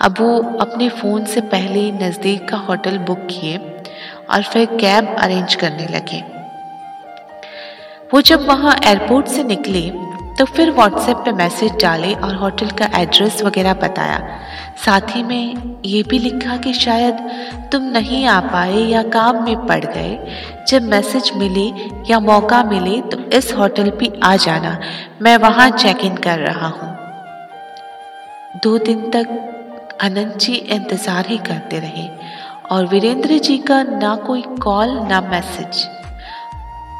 अब 0.01 0.15
वो 0.21 0.39
अपने 0.61 0.89
फ़ोन 0.89 1.25
से 1.25 1.41
पहले 1.41 1.91
नज़दीक 1.93 2.49
का 2.49 2.57
होटल 2.57 2.99
बुक 2.99 3.27
किए 3.31 3.57
और 4.31 4.43
फिर 4.43 4.67
कैब 4.67 5.17
अरेंज 5.19 5.55
करने 5.55 5.87
लगे। 5.87 6.23
वो 8.15 8.21
जब 8.21 8.47
वहाँ 8.47 8.77
एयरपोर्ट 8.85 9.27
से 9.27 9.45
निकले 9.45 9.91
तो 10.39 10.45
फिर 10.47 10.71
व्हाट्सएप 10.71 11.17
पे 11.17 11.33
मैसेज 11.33 11.73
डाले 11.83 12.13
और 12.17 12.35
होटल 12.35 12.71
का 12.79 12.89
एड्रेस 13.01 13.43
वगैरह 13.43 13.75
बताया। 13.75 14.19
साथ 14.85 15.15
ही 15.17 15.23
में 15.23 15.81
ये 15.87 16.03
भी 16.03 16.19
लिखा 16.19 16.57
कि 16.57 16.73
शायद 16.75 17.19
तुम 17.73 17.83
नहीं 17.93 18.25
आ 18.27 18.39
पाए 18.43 18.81
या 18.83 19.03
काम 19.11 19.43
में 19.45 19.67
पड़ 19.67 19.85
गए। 19.85 20.19
जब 20.69 20.83
मैसेज 20.85 21.31
मिले 21.37 21.67
या 22.11 22.21
मौका 22.21 22.63
मिले 22.65 23.01
तो 23.03 23.19
इस 23.39 23.53
होटल 23.55 23.91
पे 23.91 24.13
आ 24.25 24.35
जाना। 24.39 24.79
मैं 25.23 25.37
वहाँ 25.39 25.71
चेक 25.71 26.05
इन 26.05 26.17
कर 26.19 26.39
रहा 26.39 26.69
हूँ। 26.69 26.91
दो 28.63 28.77
दिन 28.81 29.11
तक 29.11 29.99
अनंत 30.03 30.37
जी 30.37 30.55
इंतज़ार 30.55 31.27
ही 31.27 31.39
करते 31.41 31.79
रहे 31.79 32.09
और 32.71 32.87
वीरेंद्र 32.87 33.39
जी 33.39 33.59
का 33.61 33.83
ना 33.83 34.15
कोई 34.17 34.43
कॉल 34.63 34.91
ना 35.09 35.21
मैसेज 35.23 35.89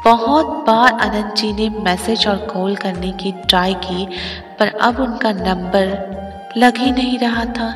बहुत 0.05 0.45
बार 0.67 0.93
अनंत 1.01 1.35
जी 1.35 1.51
ने 1.53 1.69
मैसेज 1.83 2.25
और 2.27 2.37
कॉल 2.47 2.75
करने 2.75 3.11
की 3.13 3.31
ट्राई 3.49 3.73
की, 3.75 4.05
पर 4.59 4.67
अब 4.67 4.99
उनका 4.99 5.31
नंबर 5.31 6.53
लग 6.57 6.77
ही 6.77 6.91
नहीं 6.91 7.17
रहा 7.19 7.45
था। 7.47 7.69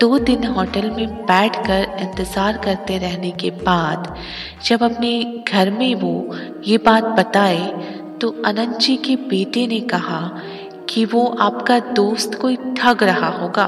दो 0.00 0.18
दिन 0.20 0.44
होटल 0.46 0.90
में 0.90 1.14
बैठकर 1.16 1.96
इंतज़ार 2.00 2.56
करते 2.56 2.98
रहने 2.98 3.30
के 3.30 3.50
बाद 3.60 4.14
जब 4.64 4.82
अपने 4.82 5.12
घर 5.48 5.70
में 5.70 5.94
वो 5.94 6.36
ये 6.66 6.78
बात 6.78 7.04
बताए 7.18 7.66
तो 8.20 8.30
अनंत 8.46 8.76
जी 8.78 8.96
के 8.96 9.16
बेटे 9.28 9.66
ने 9.66 9.80
कहा 9.90 10.20
कि 10.88 11.04
वो 11.04 11.24
आपका 11.40 11.78
दोस्त 11.92 12.34
कोई 12.34 12.56
ठग 12.78 13.02
रहा 13.02 13.28
होगा। 13.38 13.64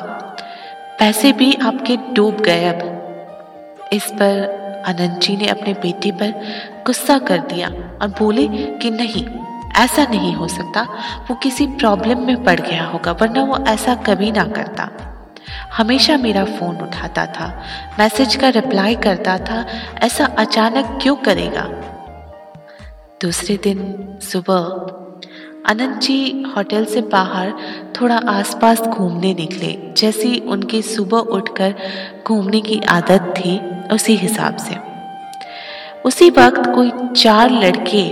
पैसे 0.99 1.33
भी 1.33 1.53
आपके 1.63 1.97
डूब 2.15 2.41
गए 2.41 2.69
अब। 2.69 3.89
इस 3.93 4.11
पर 4.13 4.64
अनंत 4.87 5.21
जी 5.21 5.37
ने 5.37 5.49
अपने 5.49 5.73
बेटे 5.73 6.11
पर 6.11 6.31
गुस्सा 6.87 7.19
कर 7.19 7.39
दिया 7.39 7.69
और 8.03 8.15
बोले 8.19 8.47
कि 8.49 8.91
नहीं, 8.91 9.27
ऐसा 9.77 10.05
नहीं 10.05 10.35
हो 10.35 10.49
सकता। 10.49 10.83
वो 11.31 11.35
किसी 11.35 11.67
प्रॉब्लम 11.67 12.27
में 12.27 12.45
पड़ 12.45 12.61
गया 12.61 12.85
होगा, 12.85 13.13
वरना 13.13 13.43
वो 13.43 13.65
ऐसा 13.69 13.95
कभी 13.95 14.33
ना 14.33 14.45
करता। 14.45 14.91
हमेशा 15.73 16.17
मेरा 16.17 16.45
फ़ोन 16.45 16.77
उठाता 16.77 17.27
था, 17.27 17.63
मैसेज 17.99 18.37
का 18.37 18.49
रिप्लाई 18.49 18.95
करता 18.95 19.39
था, 19.39 19.65
ऐसा 20.03 20.25
अचानक 20.25 20.99
क्यों 21.03 21.17
करेगा? 21.17 21.63
दूसरे 23.23 23.57
दिन 23.57 24.19
सुबह 24.23 24.91
अनंत 25.67 26.01
जी 26.01 26.45
होटल 26.57 26.85
से 26.85 27.01
बाहर 27.01 27.53
थोड़ा 28.01 28.17
आसपास 28.29 28.81
घूमने 28.81 29.35
निकले, 29.35 29.95
जैसी 29.97 30.39
उनकी 30.41 30.83
सुबह 30.83 31.19
उठकर 31.19 31.75
घूमने 32.27 32.61
की 32.61 32.81
आदत 32.81 33.35
थी। 33.39 33.59
उसी 33.93 34.17
हिसाब 34.17 34.57
से। 34.57 34.77
उसी 36.05 36.31
वक्त 36.31 36.67
कोई 36.75 36.91
चार 37.17 37.51
लड़के 37.53 38.03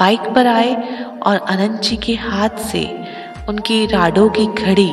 बाइक 0.00 0.20
पर 0.34 0.46
आए 0.46 0.74
और 1.22 1.36
अनंत 1.38 1.80
जी 1.80 1.96
के 1.96 2.14
हाथ 2.14 2.58
से 2.62 2.82
उनकी 3.48 3.84
राडो 3.86 4.28
की 4.30 4.46
घड़ी, 4.46 4.90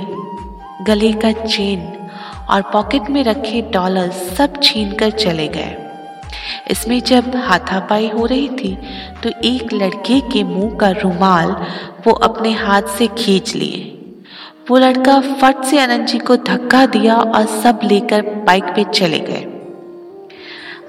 गले 0.81 1.11
का 1.13 1.31
चेन 1.31 1.87
और 2.49 2.61
पॉकेट 2.63 3.09
में 3.09 3.23
रखे 3.23 3.61
डॉलर 3.73 4.11
सब 4.11 4.61
छीन 4.63 4.91
कर 4.91 5.11
चले 5.11 5.47
गए। 5.47 5.75
इसमें 6.71 6.99
जब 7.01 7.35
हाथापाई 7.37 8.07
हो 8.09 8.25
रही 8.25 8.47
थी 8.51 8.75
तो 9.23 9.29
एक 9.45 9.73
लड़के 9.73 10.19
के 10.31 10.43
मुँह 10.43 10.75
का 10.77 10.89
रुमाल 10.91 11.55
वो 12.07 12.13
अपने 12.27 12.51
हाथ 12.53 12.95
से 12.97 13.07
खींच 13.17 13.55
लिए। 13.55 13.91
वो 14.69 14.77
लड़का 14.77 15.19
फट 15.33 15.63
से 15.63 15.79
अनंत 15.79 16.07
जी 16.07 16.17
को 16.19 16.35
धक्का 16.37 16.85
दिया 16.85 17.15
और 17.15 17.45
सब 17.55 17.79
लेकर 17.83 18.21
बाइक 18.45 18.63
पे 18.75 18.83
चले 18.83 19.19
गए। 19.19 19.45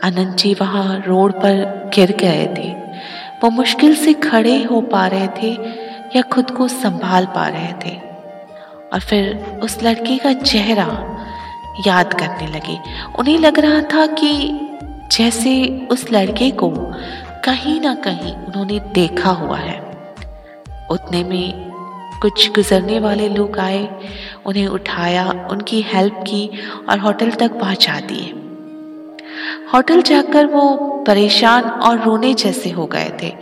अनंत 0.06 0.36
जी 0.36 0.54
वहाँ 0.54 1.04
रोड 1.06 1.32
पर 1.32 1.90
गिर 1.94 2.16
गए 2.20 2.54
थे। 2.58 2.72
वो 3.42 3.50
मुश्किल 3.50 3.94
से 3.94 4.12
खड़े 4.12 4.62
हो 4.62 4.80
पा 4.80 5.06
रहे 5.06 5.28
थे 5.28 5.52
या 6.16 6.22
खुद 6.22 6.50
को 6.50 6.68
संभाल 6.68 7.26
पा 7.26 7.48
रहे 7.48 7.72
थे। 7.72 7.96
और 8.92 9.00
फिर 9.00 9.36
उस 9.62 9.82
लड़के 9.82 10.18
का 10.18 10.32
चेहरा 10.32 11.16
याद 11.86 12.12
करने 12.12 12.46
लगे। 12.46 12.78
उन्हें 13.18 13.38
लग 13.38 13.58
रहा 13.58 13.82
था 13.82 14.06
कि 14.06 14.60
जैसे 15.12 15.86
उस 15.90 16.12
लड़के 16.12 16.50
को 16.50 16.70
कहीं 17.44 17.80
ना 17.80 17.94
कहीं 17.94 18.34
उन्होंने 18.34 18.80
देखा 18.80 19.30
हुआ 19.30 19.58
है। 19.58 19.80
उतने 20.90 21.24
में 21.24 21.70
कुछ 22.22 22.50
गुजरने 22.50 23.00
वाले 23.00 23.28
लोग 23.28 23.58
आए, 23.58 23.88
उन्हें 24.46 24.66
उठाया, 24.66 25.48
उनकी 25.50 25.82
हेल्प 25.82 26.14
की 26.14 26.50
और 26.88 26.98
होटल 26.98 27.30
तक 27.30 27.52
पहुँचा 27.52 28.00
दिए। 28.00 28.42
होटल 29.72 30.02
जाकर 30.02 30.46
वो 30.46 30.76
परेशान 31.06 31.62
और 31.62 32.00
रोने 32.00 32.34
जैसे 32.34 32.70
हो 32.70 32.86
गए 32.86 33.12
थे। 33.22 33.32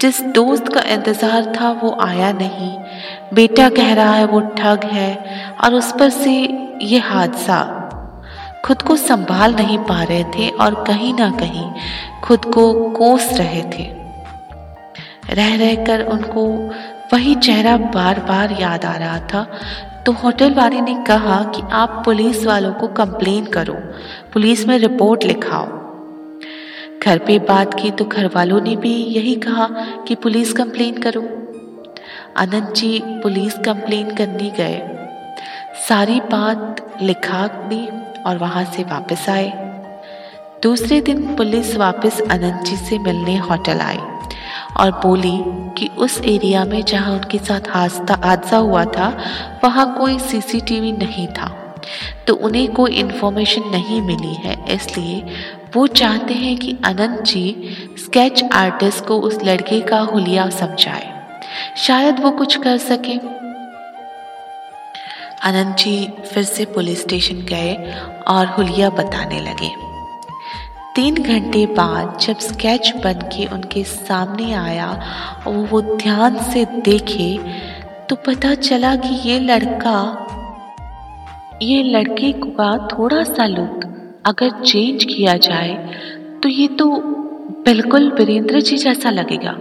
जिस 0.00 0.22
दोस्त 0.22 0.68
का 0.68 0.80
इंतज़ार 0.80 1.52
था, 1.60 1.70
वो 1.70 1.96
आया 2.00 2.32
नहीं। 2.32 2.78
बेटा 3.34 3.68
कह 3.68 3.94
रहा 3.94 4.14
है, 4.14 4.24
वो 4.24 4.40
ठग 4.40 4.84
है। 4.84 5.16
और 5.64 5.74
उस 5.74 5.92
पर 5.92 6.10
से 6.10 6.32
ये 6.82 6.98
हादसा। 6.98 7.80
खुद 8.64 8.82
को 8.82 8.96
संभाल 8.96 9.54
नहीं 9.54 9.78
पा 9.78 10.02
रहे 10.02 10.24
थे 10.24 10.48
और 10.48 10.84
कहीं 10.84 11.14
ना 11.14 11.30
कहीं 11.30 11.70
खुद 12.20 12.44
को 12.44 12.90
कोस 12.90 13.32
रहे 13.32 13.62
थे। 13.62 13.90
रह 15.34 15.54
रहकर 15.56 16.02
उनको 16.02 16.46
वही 17.12 17.34
चेहरा 17.34 17.76
बार 17.76 18.20
बार 18.20 18.56
याद 18.60 18.84
आ 18.84 18.96
रहा 18.96 19.18
था 19.18 19.46
तो 20.06 20.12
होटल 20.12 20.54
वाले 20.54 20.80
ने 20.80 20.94
कहा 20.94 21.42
कि 21.44 21.62
आप 21.72 22.02
पुलिस 22.04 22.46
वालों 22.46 22.72
को 22.72 22.88
कंप्लेन 22.88 23.44
करो। 23.44 23.74
पुलिस 24.32 24.66
में 24.66 24.78
रिपोर्ट 24.78 25.24
लिखाओ। 25.24 25.66
घर 27.04 27.18
पे 27.18 27.38
बात 27.38 27.74
की 27.74 27.90
तो 27.90 28.04
घर 28.04 28.26
वालों 28.26 28.60
ने 28.60 28.76
भी 28.76 28.94
यही 28.94 29.34
कहा 29.34 29.68
कि 30.08 30.14
पुलिस 30.14 30.52
कंप्लेन 30.52 30.98
करो। 30.98 31.22
अनंत 32.36 32.74
जी 32.74 33.02
पुलिस 33.04 33.54
कंप्लेन 33.54 34.14
करने 34.14 34.50
गए। 34.50 34.82
सारी 35.88 36.20
बात 36.20 36.98
लिखा 37.02 37.46
दी 37.46 37.88
और 38.22 38.38
वहाँ 38.38 38.64
से 38.64 38.82
वापस 38.82 39.28
आए। 39.28 39.52
दूसरे 40.62 41.00
दिन 41.00 41.36
पुलिस 41.36 41.76
वापस 41.76 42.20
अनंत 42.20 42.66
जी 42.66 42.76
से 42.76 42.98
मिलने 42.98 43.36
होटल 43.36 43.80
आई। 43.80 43.98
और 44.76 44.90
बोली 45.02 45.38
कि 45.78 45.88
उस 45.98 46.20
एरिया 46.20 46.64
में 46.64 46.82
जहाँ 46.84 47.12
उनके 47.12 47.38
साथ 47.38 47.68
हादसा 47.68 48.18
हादसा 48.24 48.56
हुआ 48.56 48.84
था, 48.84 49.08
वहाँ 49.64 49.94
कोई 49.98 50.18
सीसीटीवी 50.18 50.92
नहीं 50.92 51.26
था। 51.28 51.48
तो 52.26 52.34
उन्हें 52.34 52.72
कोई 52.72 52.92
इन्फॉर्मेशन 52.92 53.68
नहीं 53.70 54.00
मिली 54.02 54.34
है, 54.34 54.56
इसलिए 54.74 55.22
वो 55.76 55.86
चाहते 55.86 56.34
हैं 56.34 56.56
कि 56.56 56.76
अनंत 56.84 57.22
जी 57.22 57.76
स्केच 57.98 58.42
आर्टिस्ट 58.52 59.04
को 59.04 59.20
उस 59.20 59.38
लड़के 59.44 59.80
का 59.80 60.00
हुलिया 60.00 60.48
समझाए। 60.50 61.12
शायद 61.76 62.20
वो 62.20 62.30
कुछ 62.30 62.56
कर 62.56 62.78
सके। 62.78 63.18
अनंत 65.42 65.76
जी 65.76 66.08
फिर 66.32 66.42
से 66.42 66.64
पुलिस 66.64 67.02
स्टेशन 67.02 67.44
गए 67.44 67.74
और 68.28 68.46
हुलिया 68.46 68.90
बताने 68.90 69.40
लगे। 69.40 69.93
तीन 70.96 71.14
घंटे 71.16 71.64
बाद 71.66 72.18
जब 72.22 72.38
स्केच 72.38 72.92
बन 73.04 73.22
के 73.32 73.46
उनके 73.54 73.82
सामने 73.84 74.52
आया 74.54 74.86
और 75.46 75.56
वो 75.70 75.80
ध्यान 75.82 76.36
से 76.44 76.64
देखे 76.84 77.26
तो 78.08 78.16
पता 78.26 78.54
चला 78.54 78.94
कि 78.96 79.14
ये 79.28 79.38
लड़का, 79.40 79.96
ये 81.62 81.82
लड़के 81.82 82.32
का 82.32 82.70
थोड़ा 82.88 83.22
सा 83.24 83.46
लुक 83.46 83.84
अगर 84.26 84.62
चेंज 84.62 85.04
किया 85.04 85.36
जाए 85.38 85.74
तो 86.42 86.48
ये 86.48 86.68
तो 86.78 86.90
बिल्कुल 87.64 88.10
वीरेंद्र 88.12 88.60
जी 88.60 88.76
जैसा 88.78 89.10
लगेगा। 89.10 89.58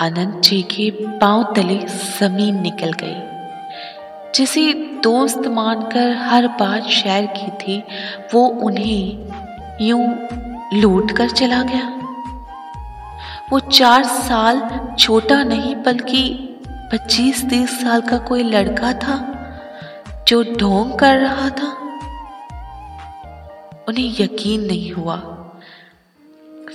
अनंत 0.00 0.42
जी 0.44 0.62
के 0.72 0.90
पाँव 1.18 1.52
तले 1.56 1.78
ज़मीन 2.18 2.62
निकल 2.62 2.92
गई, 3.02 3.16
जिसे 4.34 4.72
दोस्त 5.04 5.46
मानकर 5.48 6.16
हर 6.20 6.46
बात 6.60 6.88
शेयर 6.92 7.26
की 7.36 7.50
थी, 7.58 7.82
वो 8.34 8.46
उन्हें 8.66 9.46
यूँ 9.80 10.18
लूट 10.74 11.12
कर 11.12 11.30
चला 11.30 11.62
गया। 11.62 11.94
वो 13.52 13.60
चार 13.60 14.04
साल 14.04 14.80
छोटा 14.98 15.42
नहीं, 15.42 15.74
बल्कि 15.76 16.54
पच्चीस 16.68 17.50
तीस 17.50 17.82
साल 17.82 18.00
का 18.00 18.18
कोई 18.18 18.42
लड़का 18.42 18.92
था 18.92 19.34
जो 20.28 20.42
ढोंग 20.42 20.98
कर 20.98 21.18
रहा 21.18 21.50
था। 21.50 21.74
उन्हें 23.88 24.16
यकीन 24.20 24.60
नहीं 24.60 24.92
हुआ। 24.92 25.16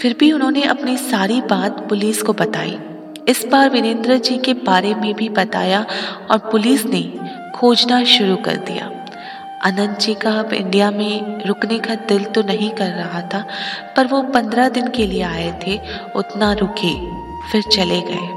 फिर 0.01 0.15
भी 0.19 0.31
उन्होंने 0.31 0.63
अपनी 0.63 0.97
सारी 0.97 1.41
बात 1.41 1.89
पुलिस 1.89 2.21
को 2.21 2.33
बताई। 2.33 2.79
इस 3.27 3.45
बार 3.51 3.69
वीरेंद्र 3.69 4.17
जी 4.17 4.37
के 4.37 4.53
बारे 4.53 4.95
में 4.95 5.13
भी 5.13 5.29
बताया 5.29 5.85
और 6.31 6.37
पुलिस 6.37 6.85
ने 6.85 7.13
खोजना 7.55 8.03
शुरू 8.03 8.35
कर 8.35 8.55
दिया। 8.55 9.02
अनंत 9.63 9.99
जी 9.99 10.13
का 10.13 10.31
अब 10.31 10.53
इंडिया 10.53 10.89
में 10.91 11.45
रुकने 11.45 11.77
का 11.79 11.95
दिल 12.07 12.23
तो 12.25 12.41
नहीं 12.41 12.69
कर 12.69 12.89
रहा 12.89 13.21
था, 13.21 13.43
पर 13.97 14.07
वो 14.07 14.21
पंद्रह 14.23 14.69
दिन 14.69 14.87
के 14.87 15.05
लिए 15.07 15.21
आए 15.21 15.51
थे, 15.63 15.79
उतना 16.15 16.51
रुके, 16.53 16.93
फिर 17.51 17.61
चले 17.61 18.01
गए। 18.01 18.27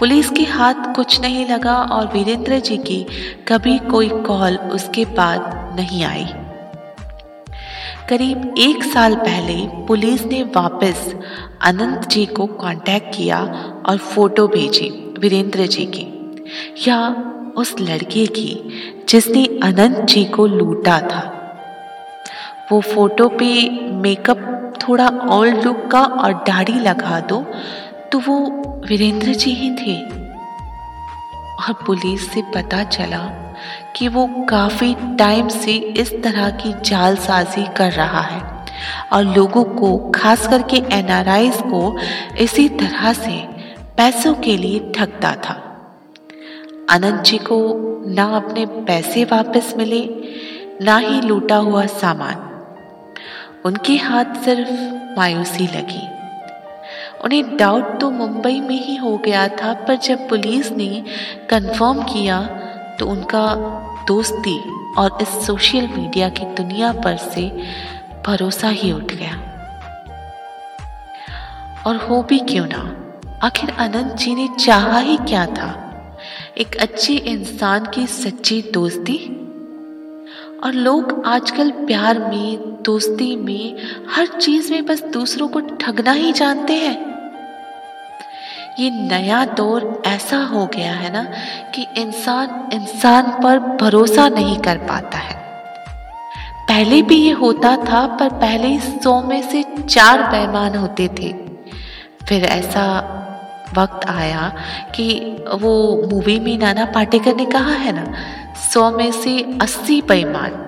पुलिस 0.00 0.30
के 0.30 0.42
हाथ 0.42 0.94
कुछ 0.94 1.20
नहीं 1.20 1.46
लगा 1.46 1.74
और 1.74 2.06
वीरेंद्र 2.12 2.58
जी 2.60 2.76
की 2.78 3.04
कभी 3.48 3.78
कोई 3.90 4.08
कॉल 4.08 4.56
उसके 4.56 5.04
बाद 5.14 5.74
नहीं 5.76 6.04
आई। 6.04 6.26
करीब 8.08 8.54
एक 8.58 8.82
साल 8.84 9.14
पहले 9.16 9.54
पुलिस 9.86 10.24
ने 10.24 10.42
वापस 10.56 11.14
अनंत 11.62 12.08
जी 12.08 12.24
को 12.26 12.46
कांटेक्ट 12.46 13.14
किया 13.16 13.38
और 13.88 13.96
फ़ोटो 13.96 14.46
भेजी 14.48 14.88
वीरेंद्र 15.18 15.66
जी 15.66 15.84
की। 15.86 16.06
या 16.88 16.98
उस 17.56 17.74
लड़के 17.80 18.26
की 18.26 19.04
जिसने 19.08 19.44
अनंत 19.62 20.04
जी 20.04 20.24
को 20.24 20.46
लूटा 20.46 20.98
था। 21.00 21.28
वो 22.72 22.80
फ़ोटो 22.80 23.28
पे 23.28 23.68
मेकअप 24.02 24.72
थोड़ा 24.82 25.08
ओल्ड 25.30 25.64
लुक 25.64 25.86
का 25.92 26.02
और 26.02 26.32
दाढ़ी 26.46 26.78
लगा 26.80 27.20
दो 27.20 27.44
तो 28.12 28.18
वो 28.18 28.38
वीरेंद्र 28.88 29.34
जी 29.34 29.50
ही 29.50 29.70
थे। 29.76 29.96
और 31.58 31.72
पुलिस 31.86 32.30
से 32.32 32.42
पता 32.54 32.82
चला 32.84 33.18
कि 33.96 34.08
वो 34.08 34.26
काफ़ी 34.48 34.94
टाइम 35.18 35.48
से 35.48 35.72
इस 35.72 36.12
तरह 36.22 36.50
की 36.50 36.72
जालसाजी 36.84 37.66
कर 37.76 37.92
रहा 37.92 38.20
है 38.20 38.40
और 39.12 39.24
लोगों 39.26 39.64
को, 39.64 39.96
खास 40.10 40.46
करके 40.48 40.76
एनआरआईज 40.92 41.56
को, 41.64 41.96
इसी 42.38 42.68
तरह 42.68 43.12
से 43.12 43.36
पैसों 43.96 44.34
के 44.34 44.56
लिए 44.56 44.92
ठगता 44.96 45.34
था। 45.34 45.71
अनंत 46.90 47.20
जी 47.22 47.38
को 47.38 47.58
ना 48.06 48.24
अपने 48.36 48.64
पैसे 48.66 49.24
वापस 49.24 49.74
मिले, 49.76 50.00
ना 50.84 50.96
ही 50.96 51.20
लूटा 51.20 51.56
हुआ 51.56 51.84
सामान। 51.86 52.48
उनके 53.64 53.96
हाथ 53.96 54.24
सिर्फ़ 54.24 54.70
मायूसी 55.16 55.66
लगी। 55.66 56.08
उन्हें 57.24 57.56
डाउट 57.56 58.00
तो 58.00 58.10
मुंबई 58.10 58.60
में 58.60 58.84
ही 58.84 58.96
हो 58.96 59.16
गया 59.16 59.46
था, 59.48 59.72
पर 59.72 59.96
जब 59.96 60.28
पुलिस 60.28 60.72
ने 60.72 61.04
कंफर्म 61.50 62.02
किया 62.02 62.40
तो 62.98 63.06
उनका 63.06 63.54
दोस्ती 64.08 64.58
और 64.98 65.18
इस 65.22 65.28
सोशल 65.46 65.88
मीडिया 65.88 66.28
की 66.28 66.44
दुनिया 66.44 66.92
पर 66.92 67.16
से 67.16 67.48
भरोसा 68.26 68.68
ही 68.68 68.92
उठ 68.92 69.12
गया। 69.12 69.36
और 71.86 71.96
हो 71.96 72.22
भी 72.22 72.38
क्यों 72.38 72.66
ना? 72.68 72.82
आखिर 73.42 73.70
अनंत 73.70 74.12
जी 74.12 74.34
ने 74.34 74.48
चाहा 74.60 74.98
ही 74.98 75.16
क्या 75.16 75.46
था? 75.46 75.88
एक 76.58 76.76
अच्छे 76.76 77.14
इंसान 77.14 77.86
की 77.94 78.06
सच्ची 78.06 78.62
दोस्ती। 78.62 79.18
और 80.64 80.72
लोग 80.72 81.22
आजकल 81.26 81.70
प्यार 81.70 82.18
में, 82.18 82.82
दोस्ती 82.82 83.36
में, 83.36 83.76
हर 84.10 84.26
चीज़ 84.26 84.72
में 84.72 84.86
बस 84.86 85.02
दूसरों 85.02 85.48
को 85.48 85.60
ठगना 85.60 86.12
ही 86.12 86.32
जानते 86.32 86.72
हैं। 86.72 87.12
ये 88.78 88.90
नया 88.90 89.44
दौर 89.44 90.02
ऐसा 90.06 90.36
हो 90.36 90.66
गया 90.66 90.92
है 90.92 91.12
ना 91.12 91.24
कि 91.74 91.86
इंसान 91.98 92.68
इंसान 92.72 93.22
पर 93.22 93.58
भरोसा 93.58 94.28
नहीं 94.28 94.58
कर 94.58 94.76
पाता 94.76 95.18
है। 95.18 95.42
पहले 96.68 97.02
भी 97.02 97.16
ये 97.16 97.32
होता 97.32 97.76
था, 97.76 98.06
पर 98.06 98.28
पहले 98.28 98.78
सौ 98.78 99.22
में 99.22 99.42
से 99.42 99.64
चार 99.88 100.22
बेईमान 100.22 100.74
होते 100.74 101.08
थे। 101.08 101.32
फिर 102.26 102.44
ऐसा 102.44 103.18
वक्त 103.78 104.08
आया 104.08 104.52
कि 104.94 105.36
वो 105.54 105.72
मूवी 106.10 106.38
में 106.40 106.58
नाना 106.58 106.84
पाटेकर 106.84 107.36
ने 107.36 107.44
कहा 107.46 107.74
है 107.74 107.92
ना? 107.92 108.06
सौ 108.72 108.90
में 108.90 109.10
से 109.12 109.58
अस्सी 109.62 110.00
पैमान। 110.02 110.58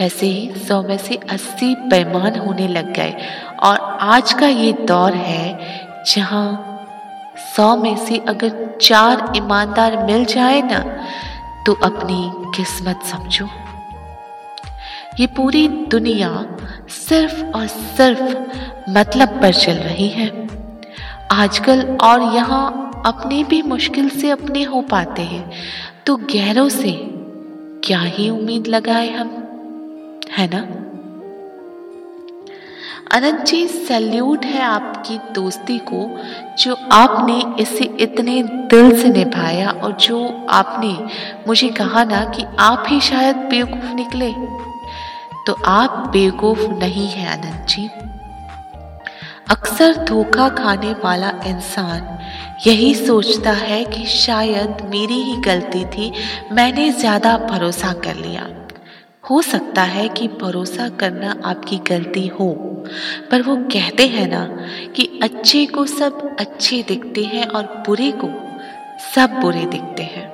वैसे 0.00 0.26
ही 0.26 0.50
सौ 0.58 0.82
में 0.82 0.98
से 0.98 1.14
अस्सी 1.30 1.74
पैमान 1.90 2.38
होने 2.38 2.68
लग 2.68 2.92
गए। 2.92 3.14
और 3.62 3.78
आज 4.00 4.32
का 4.32 4.46
ये 4.46 4.72
दौर 4.72 5.14
है 5.14 5.58
जहाँ 6.06 6.72
सौ 7.56 7.76
में 7.76 7.96
से 7.96 8.18
अगर 8.18 8.78
चार 8.82 9.32
ईमानदार 9.36 9.96
मिल 10.04 10.24
जाए 10.24 10.60
ना 10.62 10.78
तो 11.66 11.72
अपनी 11.74 12.30
किस्मत 12.56 13.02
समझो। 13.02 13.48
ये 15.20 15.26
पूरी 15.26 15.68
दुनिया 15.68 16.30
सिर्फ़ 16.88 17.44
और 17.46 17.66
सिर्फ़ 17.66 18.90
मतलब 18.90 19.40
पर 19.40 19.52
चल 19.54 19.72
रही 19.72 20.08
है। 20.08 20.45
आजकल 21.32 21.98
और 22.02 22.22
यहाँ 22.22 22.90
अपने 23.06 23.44
भी 23.44 23.62
मुश्किल 23.62 24.08
से 24.08 24.30
अपने 24.30 24.62
हो 24.62 24.80
पाते 24.80 25.22
हैं। 25.22 25.52
तो 26.06 26.16
गैरों 26.16 26.68
से 26.68 26.92
क्या 27.84 28.00
ही 28.00 28.30
उम्मीद 28.30 28.66
लगाए 28.66 29.10
हम? 29.10 29.28
है 30.38 30.50
ना? 30.54 30.60
अनंत 33.12 33.46
जी, 33.46 33.68
सैल्यूट 33.68 34.44
है 34.44 34.62
आपकी 34.62 35.18
दोस्ती 35.32 35.78
को 35.78 36.20
जो 36.62 36.76
आपने 36.92 37.62
इसे 37.62 37.84
इतने 37.84 38.42
दिल 38.42 39.02
से 39.02 39.08
निभाया 39.08 39.70
और 39.70 39.92
जो 39.92 40.46
आपने 40.50 41.06
मुझे 41.48 41.68
कहा 41.68 42.04
ना 42.04 42.24
कि 42.24 42.44
आप 42.58 42.84
ही 42.88 43.00
शायद 43.00 43.36
बेवकूफ़ 43.36 43.94
निकले। 43.94 44.32
तो 45.46 45.56
आप 45.64 46.10
बेवकूफ़ 46.12 46.60
नहीं 46.60 47.08
है 47.08 47.42
अनंत 47.42 47.68
जी। 47.68 47.90
अक्सर 49.46 49.96
धोखा 50.04 50.48
खाने 50.48 50.92
वाला 50.94 51.28
इंसान 51.46 52.18
यही 52.66 52.94
सोचता 52.94 53.50
है 53.52 53.84
कि 53.84 54.04
शायद 54.06 54.80
मेरी 54.84 55.20
ही 55.22 55.36
गलती 55.36 55.84
थी, 55.84 56.12
मैंने 56.52 56.90
ज़्यादा 56.92 57.36
भरोसा 57.40 57.92
कर 58.04 58.14
लिया। 58.16 58.48
हो 59.30 59.40
सकता 59.42 59.82
है 59.82 60.08
कि 60.08 60.28
भरोसा 60.40 60.88
करना 61.00 61.34
आपकी 61.44 61.78
गलती 61.88 62.26
हो, 62.28 62.48
पर 63.30 63.42
वो 63.42 63.56
कहते 63.72 64.06
हैं 64.06 64.26
ना 64.28 64.44
कि 64.96 65.08
अच्छे 65.22 65.64
को 65.66 65.86
सब 65.86 66.36
अच्छे 66.40 66.82
दिखते 66.88 67.24
हैं 67.24 67.46
और 67.46 67.66
बुरे 67.86 68.10
को 68.14 68.30
सब 69.14 69.38
बुरे 69.40 69.64
दिखते 69.66 70.02
हैं। 70.02 70.26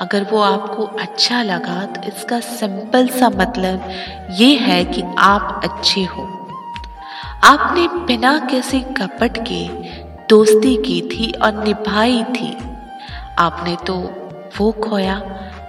अगर 0.00 0.26
वो 0.32 0.40
आपको 0.42 0.84
अच्छा 1.00 1.42
लगा 1.42 1.84
तो 1.86 2.08
इसका 2.08 2.40
सिंपल 2.40 3.08
सा 3.10 3.30
मतलब 3.30 3.88
ये 4.32 4.54
है 4.58 4.84
कि 4.84 5.02
आप 5.18 5.60
अच्छे 5.64 6.04
हो। 6.06 6.28
आपने 7.46 7.88
बिना 7.88 8.38
किसी 8.38 8.80
कपट 8.80 9.36
के 9.48 9.68
दोस्ती 10.26 10.76
की 10.76 11.00
थी 11.02 11.32
और 11.32 11.64
निभाई 11.64 12.24
थी। 12.24 12.56
आपने 13.38 13.76
तो 13.76 13.94
वो 14.58 14.72
खोया 14.72 15.20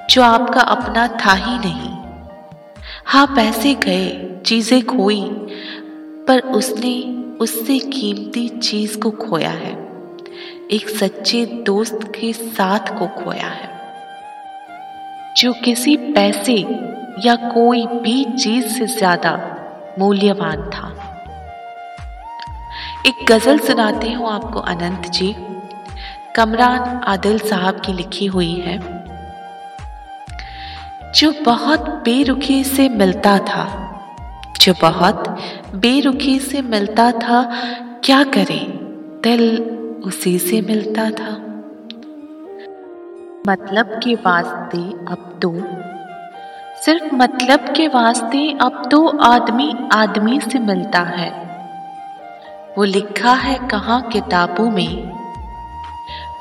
जो 0.10 0.22
आपका 0.24 0.62
अपना 0.62 1.08
था 1.08 1.34
ही 1.34 1.58
नहीं। 1.60 1.92
हाँ 3.06 3.26
पैसे 3.28 3.74
गए, 3.74 4.40
चीज़ें 4.46 4.86
खोई, 4.86 5.22
पर 6.28 6.40
उसने 6.40 6.96
उससे 7.42 7.80
कीमती 7.80 8.48
चीज़ 8.50 9.00
को 9.00 9.12
खोया 9.12 9.50
है। 9.50 9.74
एक 10.72 10.90
सच्चे 10.90 11.46
दोस्त 11.46 12.00
के 12.20 12.34
साथ 12.34 12.98
को 13.00 13.08
खोया 13.08 13.48
है। 13.48 13.70
जो 15.38 15.54
किसी 15.54 15.98
पैसे 15.98 16.58
या 17.26 17.36
कोई 17.36 17.86
भी 17.86 18.24
चीज़ 18.36 18.68
से 18.68 18.88
ज़्यादा 18.88 19.40
मूल्यवान 20.00 20.70
था। 20.70 21.07
एक 23.06 23.26
गज़ल 23.30 23.60
सुनाते 23.60 24.12
हूँ 24.12 24.30
आपको, 24.30 24.60
अनंत 24.60 25.10
जी। 25.10 25.36
कमरान 26.36 27.02
आदिल 27.04 27.40
साहब 27.40 27.80
की 27.80 27.94
लिखी 27.94 28.26
हुई 28.26 28.54
है, 28.54 28.78
जो 31.16 31.32
बहुत 31.46 31.90
बेरुखी 32.06 32.64
से 32.64 32.90
मिलता 32.90 33.38
था, 33.40 33.66
जो 34.62 34.74
बहुत 34.82 35.24
बेरुखी 35.76 36.40
से 36.40 36.62
मिलता 36.62 37.12
था, 37.12 37.42
क्या 38.04 38.24
करे, 38.24 38.60
दिल 39.24 39.58
उसी 40.06 40.38
से 40.40 40.62
मिलता 40.62 41.10
था। 41.10 41.32
मतलब 43.48 44.00
के 44.04 44.16
वास्ते 44.16 44.78
अब 45.12 45.40
तो 45.42 45.54
सिर्फ़ 46.82 47.16
मतलब 47.16 47.60
के 47.60 47.88
वास्ते 47.88 48.58
अब 48.62 48.88
तो 48.92 49.06
आदमी 49.08 49.74
आदमी 49.94 50.40
से 50.42 50.60
मिलता 50.60 51.00
है। 51.00 51.47
वो 52.78 52.84
लिखा 52.84 53.34
है 53.34 53.68
कहाँ 53.68 54.02
किताबों 54.02 54.72
में? 54.72 55.12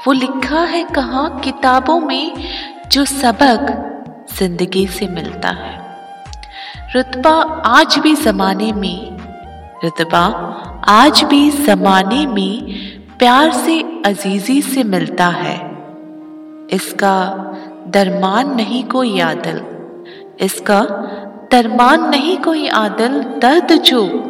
वो 0.06 0.12
लिखा 0.12 0.60
है 0.60 0.84
कहाँ 0.84 1.40
किताबों 1.40 2.00
में 2.00 2.32
जो 2.92 3.04
सबक 3.04 3.66
ज़िंदगी 4.38 4.86
से 4.86 5.08
मिलता 5.08 5.48
है। 5.48 5.98
रुतबा 6.96 7.30
आज 7.66 7.98
भी 7.98 8.14
जमाने 8.14 8.72
में, 8.72 9.16
रुतबा 9.84 10.24
आज 10.88 11.24
भी 11.24 11.50
जमाने 11.50 12.26
में 12.26 12.74
प्यार 13.18 13.52
से, 13.52 14.02
अजीजी 14.06 14.62
से 14.62 14.84
मिलता 14.84 15.26
है। 15.26 15.56
इसका 16.70 17.34
दरमान 17.88 18.54
नहीं 18.54 18.84
कोई 18.84 19.20
आदल। 19.20 19.64
इसका 20.40 20.80
दरमान 21.52 22.10
नहीं 22.10 22.38
कोई 22.38 22.68
आदल, 22.68 23.22
दर्द 23.22 23.72
जो 23.72 24.25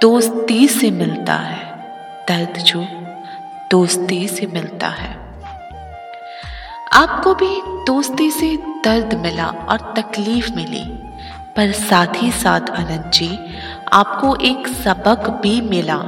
दोस्ती 0.00 0.66
से 0.68 0.90
मिलता 0.90 1.34
है। 1.34 1.64
दर्द 2.28 2.58
जो 2.58 2.80
दोस्ती 3.70 4.26
से 4.28 4.46
मिलता 4.46 4.88
है। 4.88 5.10
आपको 6.92 7.34
भी 7.34 7.60
दोस्ती 7.86 8.30
से 8.30 8.56
दर्द 8.84 9.14
मिला 9.14 9.46
और 9.46 9.94
तकलीफ़ 9.98 10.50
मिली, 10.54 10.84
पर 11.56 11.72
साथ 11.72 12.22
ही 12.22 12.30
साथ 12.32 12.60
अनंत 12.60 13.10
जी, 13.14 13.38
आपको 13.92 14.34
एक 14.36 14.68
सबक 14.68 15.30
भी 15.42 15.60
मिला। 15.60 15.98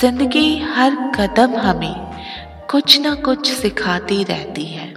ज़िंदगी 0.00 0.58
हर 0.74 0.96
कदम 1.14 1.56
हमें 1.56 1.94
कुछ 2.70 3.00
ना 3.00 3.14
कुछ 3.14 3.52
सिखाती 3.52 4.24
रहती 4.24 4.64
है। 4.64 4.92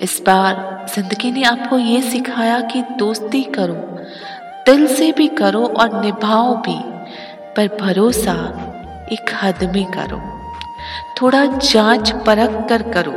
इस 0.00 0.22
बार 0.26 0.86
ज़िंदगी 0.94 1.32
ने 1.32 1.42
आपको 1.42 1.78
ये 1.78 2.02
सिखाया 2.02 2.60
कि 2.60 2.82
दोस्ती 2.98 3.42
करो। 3.42 3.95
दिल 4.66 4.86
से 4.86 5.12
भी 5.12 5.28
करो 5.28 5.64
और 5.66 6.04
निभाओ 6.04 6.56
भी, 6.56 6.80
पर 7.56 7.76
भरोसा 7.80 8.32
एक 9.12 9.38
हद 9.42 9.72
में 9.74 9.84
करो। 9.84 10.22
थोड़ा 11.22 11.46
जाँच 11.46 12.10
परख 12.10 12.68
कर 12.68 12.82
करो। 12.82 13.12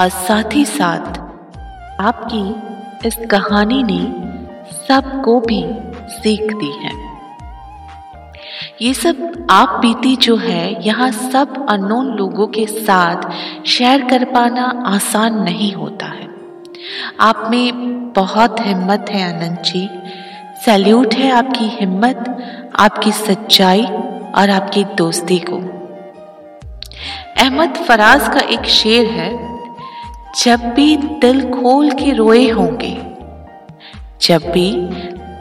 और 0.00 0.08
साथ 0.08 0.54
ही 0.54 0.64
साथ 0.64 1.18
आपकी 2.00 2.54
इस 3.08 3.16
कहानी 3.30 3.82
ने 3.82 4.30
सबको 4.88 5.40
भी 5.40 5.64
सीख 6.08 6.42
दी 6.42 6.72
है। 6.72 7.10
ये 8.82 8.94
सब 8.94 9.46
आप 9.50 9.68
बीती 9.68 10.16
जो 10.16 10.36
है, 10.36 10.86
यहाँ 10.86 11.10
सब 11.10 11.66
अननोन 11.68 12.06
लोगों 12.06 12.46
के 12.46 12.66
साथ 12.66 13.30
शेयर 13.66 14.04
कर 14.04 14.24
पाना 14.24 14.82
आसान 14.86 15.42
नहीं 15.42 15.72
होता 15.72 16.06
है। 16.06 16.28
आप 17.20 17.48
में 17.50 17.72
बहुत 18.12 18.56
हिम्मत 18.60 19.06
है 19.10 19.36
आनंद 19.36 19.58
जी। 19.58 19.99
सैल्यूट 20.64 21.14
है 21.14 21.30
आपकी 21.30 21.64
हिम्मत, 21.64 22.24
आपकी 22.78 23.12
सच्चाई 23.12 23.84
और 24.36 24.50
आपकी 24.50 24.84
दोस्ती 24.84 25.38
को। 25.38 25.56
अहमद 27.38 27.76
फराज 27.76 28.28
का 28.28 28.40
एक 28.40 28.64
शेर 28.64 29.06
है, 29.06 29.30
जब 30.44 30.60
भी 30.74 30.96
दिल 30.96 31.40
खोल 31.50 31.90
के 31.90 32.12
रोए 32.12 32.48
होंगे, 32.48 32.92
जब 34.22 34.50
भी 34.50 34.70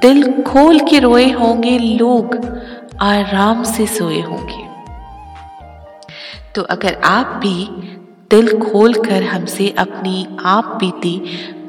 दिल 0.01 0.43
खोल 0.43 0.79
के 0.79 0.99
रोए 0.99 1.29
होंगे 1.32 1.77
लोग 1.77 2.36
आराम 3.01 3.63
से 3.63 3.88
सोए 3.88 4.21
होंगे। 4.21 4.67
तो 6.55 6.62
अगर 6.62 7.01
आप 7.05 7.39
भी 7.41 7.67
दिल 8.32 8.58
खोल 8.60 8.93
कर 8.93 9.23
हमसे 9.23 9.69
अपनी 9.77 10.27
आप 10.45 10.77
बीती 10.79 11.17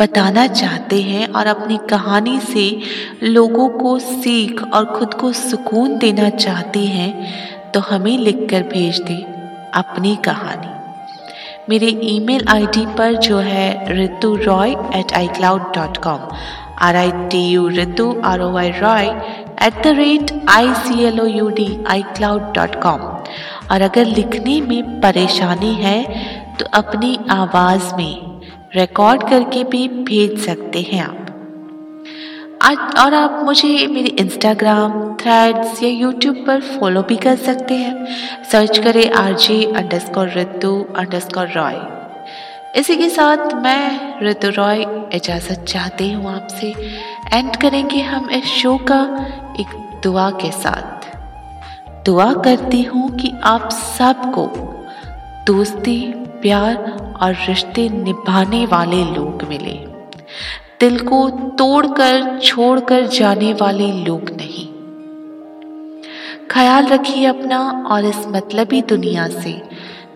बताना 0.01 0.47
चाहते 0.47 1.01
हैं 1.03 1.29
और 1.29 1.47
अपनी 1.47 1.79
कहानी 1.91 2.39
से 2.41 2.81
लोगों 3.23 3.69
को 3.69 3.99
सीख 3.99 4.63
और 4.63 4.85
खुद 4.85 5.15
को 5.15 5.33
सुकून 5.33 5.99
देना 5.99 6.29
चाहते 6.29 6.79
हैं 6.79 7.11
तो 7.71 7.81
हमें 7.81 8.19
लिखकर 8.19 8.63
भेज 8.63 9.01
दें 9.01 9.23
अपनी 9.75 10.17
कहानी। 10.17 10.69
मेरे 11.69 11.87
ईमेल 11.87 12.47
आईडी 12.49 12.87
पर 12.87 13.15
जो 13.15 13.39
है 13.39 13.97
Ritu 13.97 14.35
Roy 14.37 14.71
at 14.71 15.13
iCloud 15.29 15.63
dot 15.63 15.97
com 15.97 16.37
R 16.79 16.97
I 16.97 17.13
T 17.13 17.47
U 17.49 17.69
Ritu 17.69 18.21
R 18.25 18.41
O 18.41 18.57
I 18.57 18.71
Roy 18.71 19.07
at 19.63 19.83
the 19.85 19.87
rate 19.87 20.33
I 20.49 20.75
C 20.75 21.05
L 21.05 21.21
O 21.21 21.27
U 21.27 21.49
D 21.51 21.85
iCloud 22.03 22.53
dot 22.55 22.83
com 22.83 23.01
और 23.71 23.83
अगर 23.83 24.05
लिखने 24.05 24.61
में 24.61 25.01
परेशानी 25.01 25.75
है 25.75 26.03
तो 26.57 26.67
अपनी 26.75 27.19
आवाज़ 27.31 27.95
में 27.95 28.30
रिकॉर्ड 28.77 29.23
करके 29.23 29.63
भी 29.65 29.89
भेज 29.89 30.39
सकते 30.39 30.81
हैं 30.83 31.01
आप। 31.01 31.17
आज, 32.63 32.79
और 32.99 33.15
आप 33.15 33.41
मुझे 33.45 33.87
मेरे 33.87 34.09
इंस्टाग्राम 34.09 34.93
थ्रेड्स 35.17 35.83
या 35.83 35.89
यूट्यूब 35.89 36.37
पर 36.47 36.61
फॉलो 36.61 37.03
भी 37.03 37.17
कर 37.17 37.37
सकते 37.37 37.75
हैं। 37.75 38.07
सर्च 38.53 38.79
करें 38.79 39.11
R 39.11 39.33
J 39.37 39.65
underscore 39.99 40.33
Ritu 40.37 40.73
under 40.97 41.53
Roy 41.57 41.81
इसी 42.81 42.97
के 42.97 43.09
साथ 43.09 43.55
मैं 43.55 44.21
ऋतु 44.23 44.49
रॉय 44.49 44.87
इजाज़त 45.15 45.65
चाहती 45.65 46.13
हूँ 46.13 46.35
आपसे। 46.35 46.75
एंड 47.33 47.57
करेंगे 47.57 48.01
हम 48.01 48.31
इस 48.31 48.45
शो 48.45 48.77
का 48.91 49.03
एक 49.61 50.01
दुआ 50.03 50.31
के 50.31 50.51
साथ। 50.53 52.05
दुआ 52.07 52.33
करती 52.35 52.83
हूँ 52.83 53.11
कि 53.17 53.33
आप 53.45 53.71
सबको 53.71 54.47
दोस्ती, 55.47 56.13
प्यार 56.43 56.77
और 57.23 57.35
रिश्ते 57.35 57.89
निभाने 57.89 58.67
वाले 58.67 59.05
लोग 59.05 59.43
मिले। 59.49 59.91
दिल 60.81 60.99
को 60.99 61.31
तोड़कर, 61.31 62.39
छोड़कर 62.39 63.07
जाने 63.07 63.53
वाले 63.53 63.93
लोग 63.93 64.31
नहीं। 64.31 64.67
ख्याल 66.51 66.87
रखिए 66.87 67.27
अपना 67.27 67.89
और 67.91 68.05
इस 68.05 68.27
मतलबी 68.27 68.83
दुनिया 68.83 69.29
से 69.29 69.63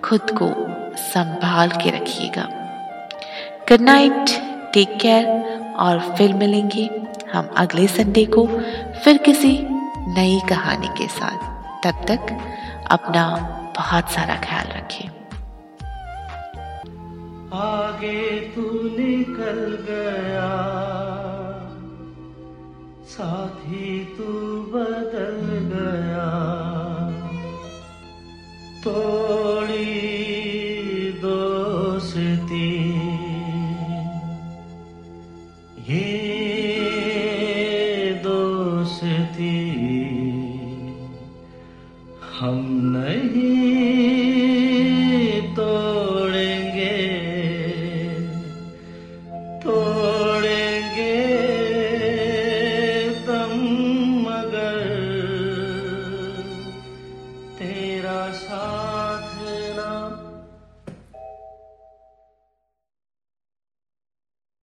खुद 0.04 0.20
को 0.20 0.48
संभाल 0.96 1.70
के 1.70 1.90
रखिएगा। 1.90 2.48
गुड 3.68 3.80
नाइट 3.80 4.30
टेक 4.74 4.98
केयर 5.00 5.26
और 5.78 5.98
फिर 6.00 6.34
मिलेंगे 6.34 6.90
हम 7.34 7.50
अगले 7.56 7.86
संडे 7.86 8.24
को 8.24 8.46
फिर 9.04 9.18
किसी 9.18 9.58
नई 10.08 10.40
कहानी 10.48 10.88
के 10.88 11.08
साथ। 11.08 11.54
तब 11.86 12.04
तक 12.08 12.38
अपना 12.90 13.28
बहुत 13.76 14.10
सारा 14.10 14.34
ख्याल 14.34 14.66
रखें 14.66 15.13
आगे 17.54 18.40
तू 18.40 18.62
निकल 18.72 19.78
गया। 19.90 20.50
साथी 23.06 24.04
तू 24.04 24.24
बदल 24.74 25.40
गया। 25.74 26.30
तोड़ी 28.84 29.23